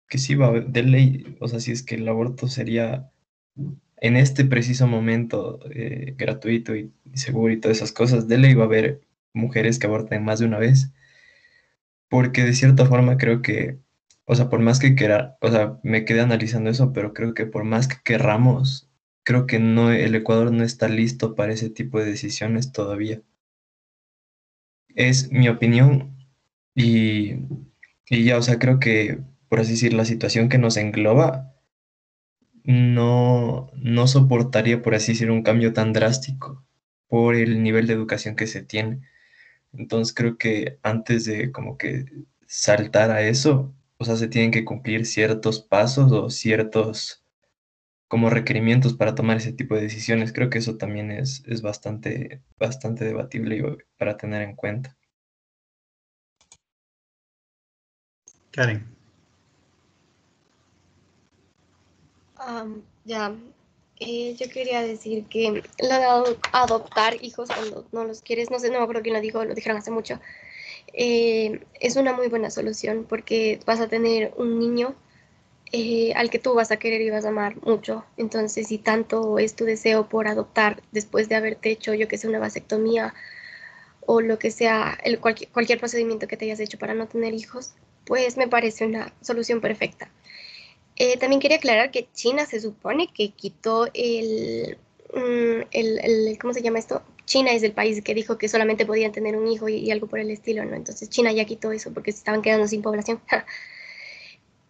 [0.08, 3.10] que sí va a haber, de ley, o sea, si es que el aborto sería
[4.00, 8.64] en este preciso momento eh, gratuito y, seguro y todas esas cosas, de ley va
[8.64, 9.00] a haber
[9.32, 10.92] mujeres que aborten más de una vez,
[12.08, 13.78] porque de cierta forma creo que,
[14.24, 17.46] o sea, por más que quiera, o sea, me quedé analizando eso, pero creo que
[17.46, 18.90] por más que querramos,
[19.24, 23.22] creo que no, el Ecuador no está listo para ese tipo de decisiones todavía.
[24.94, 26.16] Es mi opinión
[26.74, 27.34] y,
[28.10, 29.18] ya, o sea, creo que,
[29.48, 31.54] por así decir, la situación que nos engloba
[32.68, 36.66] no, no soportaría, por así decir, un cambio tan drástico
[37.08, 39.00] por el nivel de educación que se tiene.
[39.72, 42.04] Entonces creo que antes de como que
[42.46, 47.24] saltar a eso, o sea, se tienen que cumplir ciertos pasos o ciertos
[48.08, 50.34] como requerimientos para tomar ese tipo de decisiones.
[50.34, 53.62] Creo que eso también es, es bastante, bastante debatible y
[53.96, 54.94] para tener en cuenta.
[58.50, 58.97] Karen.
[62.48, 63.34] Um, ya,
[64.00, 68.70] eh, yo quería decir que lo de adoptar hijos cuando no los quieres, no sé,
[68.70, 70.18] no me acuerdo quién lo dijo, lo dijeron hace mucho,
[70.94, 74.94] eh, es una muy buena solución porque vas a tener un niño
[75.72, 78.04] eh, al que tú vas a querer y vas a amar mucho.
[78.16, 82.28] Entonces, si tanto es tu deseo por adoptar después de haberte hecho, yo que sé,
[82.28, 83.14] una vasectomía
[84.06, 87.34] o lo que sea, el, cualquier, cualquier procedimiento que te hayas hecho para no tener
[87.34, 87.74] hijos,
[88.06, 90.10] pues me parece una solución perfecta.
[90.98, 94.76] Eh, también quería aclarar que China se supone que quitó el,
[95.14, 97.02] mm, el, el, ¿cómo se llama esto?
[97.24, 100.06] China es el país que dijo que solamente podían tener un hijo y, y algo
[100.08, 100.74] por el estilo, ¿no?
[100.74, 103.20] Entonces China ya quitó eso porque se estaban quedando sin población.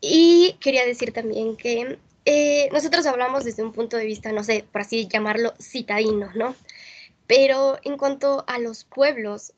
[0.01, 4.64] Y quería decir también que eh, nosotros hablamos desde un punto de vista, no sé,
[4.70, 6.55] por así llamarlo, citadino, ¿no?
[7.26, 9.53] Pero en cuanto a los pueblos,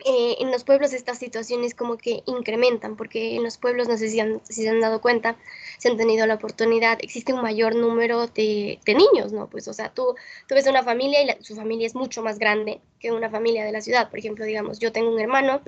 [0.00, 4.08] eh, en los pueblos estas situaciones como que incrementan, porque en los pueblos, no sé
[4.08, 5.36] si, si se han dado cuenta,
[5.78, 9.48] si han tenido la oportunidad, existe un mayor número de, de niños, ¿no?
[9.48, 10.14] Pues, o sea, tú,
[10.48, 13.72] tú ves una familia y su familia es mucho más grande que una familia de
[13.72, 14.10] la ciudad.
[14.10, 15.62] Por ejemplo, digamos, yo tengo un hermano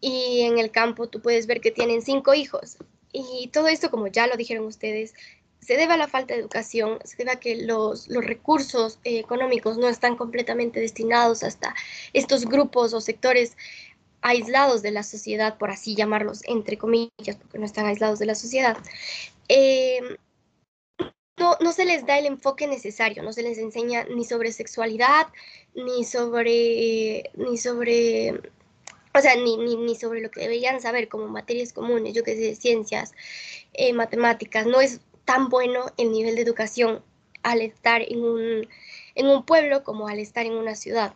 [0.00, 2.78] y en el campo tú puedes ver que tienen cinco hijos
[3.12, 5.14] y todo esto, como ya lo dijeron ustedes,
[5.60, 9.18] se debe a la falta de educación, se debe a que los, los recursos eh,
[9.18, 11.74] económicos no están completamente destinados hasta
[12.12, 13.56] estos grupos o sectores
[14.22, 18.34] aislados de la sociedad, por así llamarlos, entre comillas, porque no están aislados de la
[18.34, 18.76] sociedad.
[19.48, 20.00] Eh,
[21.38, 25.28] no, no, se les da el enfoque necesario, no se les enseña ni sobre sexualidad,
[25.74, 28.40] ni sobre, ni sobre
[29.12, 32.36] o sea, ni, ni, ni, sobre lo que deberían saber como materias comunes, yo que
[32.36, 33.12] sé, ciencias,
[33.72, 35.00] eh, matemáticas, no es
[35.30, 37.04] tan bueno el nivel de educación
[37.44, 38.68] al estar en un,
[39.14, 41.14] en un pueblo como al estar en una ciudad.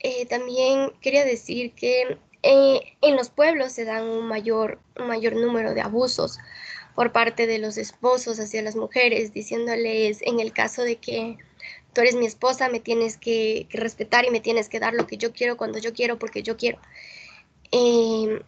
[0.00, 5.36] Eh, también quería decir que eh, en los pueblos se dan un mayor, un mayor
[5.36, 6.40] número de abusos
[6.96, 11.38] por parte de los esposos hacia las mujeres, diciéndoles en el caso de que
[11.92, 15.16] tú eres mi esposa, me tienes que, respetar y me tienes que dar lo que
[15.16, 16.80] yo quiero cuando yo quiero, porque yo quiero.
[17.70, 18.40] Em,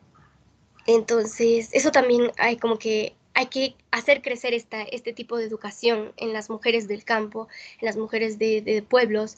[0.88, 6.12] entonces, eso también hay como que hay que hacer crecer esta, este tipo de educación
[6.16, 7.46] en las mujeres del campo,
[7.80, 9.36] en las mujeres de, pueblos,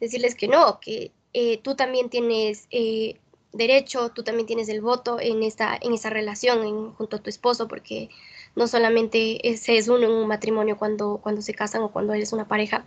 [0.00, 3.16] decirles que no, que eh, tú también tienes eh,
[3.52, 7.68] derecho, tú también tienes el voto en esta, en esa relación junto a tu esposo,
[7.68, 8.08] porque
[8.56, 12.32] no solamente se es uno en un matrimonio cuando, cuando se casan o cuando eres
[12.32, 12.86] una pareja,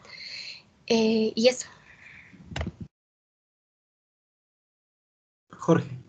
[0.87, 1.67] eh, y eso.
[5.55, 6.04] Jorge.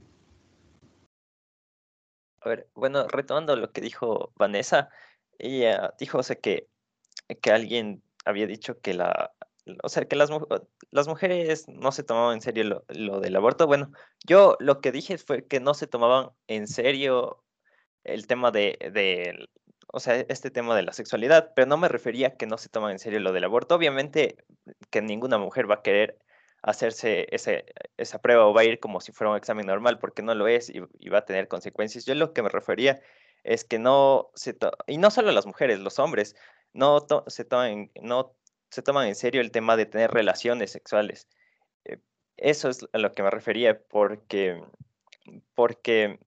[2.46, 4.88] A ver, bueno, retomando lo que dijo Vanessa,
[5.36, 6.68] ella dijo, o sea, que,
[7.42, 9.32] que alguien había dicho que la,
[9.82, 10.30] o sea, que las,
[10.92, 13.66] las mujeres no se tomaban en serio lo, del aborto.
[13.66, 13.90] Bueno,
[14.24, 17.42] yo lo que dije fue que no se tomaban en serio
[18.04, 19.48] el tema de, de
[19.88, 22.68] o sea, este tema de la sexualidad, pero no me refería a que no se
[22.68, 23.74] toman en serio lo del aborto.
[23.74, 24.36] Obviamente
[24.90, 26.16] que ninguna mujer va a querer
[26.62, 27.64] hacerse ese,
[27.96, 30.48] esa prueba o va a ir como si fuera un examen normal, porque no lo
[30.48, 32.04] es y, va a tener consecuencias.
[32.04, 33.00] Yo lo que me refería
[33.44, 36.34] es que no se, y no solo las mujeres, los hombres,
[36.72, 38.34] no, se toman, no
[38.70, 41.28] se toman en serio el tema de tener relaciones sexuales.
[41.84, 41.98] Eh,
[42.36, 44.60] eso es a lo que me refería, porque,
[45.54, 46.18] porque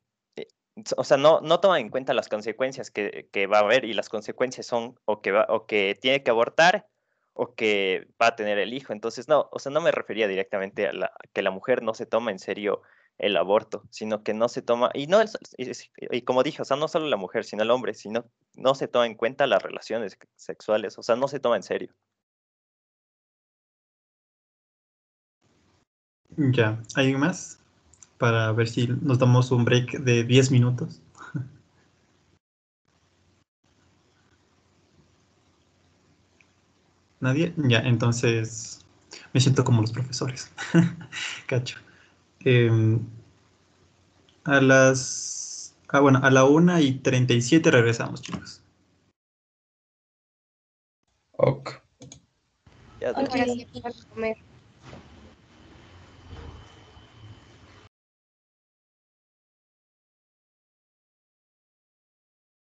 [0.98, 3.94] o sea, no, no toman en cuenta las consecuencias que, que, va a haber y
[3.94, 6.88] las consecuencias son o que, va, o que tiene que abortar
[7.42, 8.92] o que va a tener el hijo.
[8.92, 12.06] Entonces, no, o sea, no me refería directamente a, la, que la mujer no se
[12.06, 12.82] toma en serio
[13.18, 15.22] el aborto, sino que no se toma, y no,
[15.58, 15.72] y,
[16.12, 18.26] y, como dije, o sea, no solo la mujer, sino el hombre, sino
[18.56, 21.94] no se toma en cuenta las relaciones sexuales, o sea, no se toma en serio.
[26.38, 27.60] Ya, ¿hay más?
[28.20, 31.02] para ver si nos damos un break de 10 minutos.
[37.20, 37.54] ¿Nadie?
[37.58, 38.86] Ya, entonces
[39.34, 40.52] me siento como los profesores.
[41.48, 41.78] Cacho.
[42.46, 43.00] Eh,
[44.46, 45.76] a las...
[45.90, 48.62] Ah, bueno, a la 1 y 37 regresamos, chicos.
[51.32, 51.82] Ok.
[53.02, 53.66] Ya, okay.
[54.14, 54.38] comer.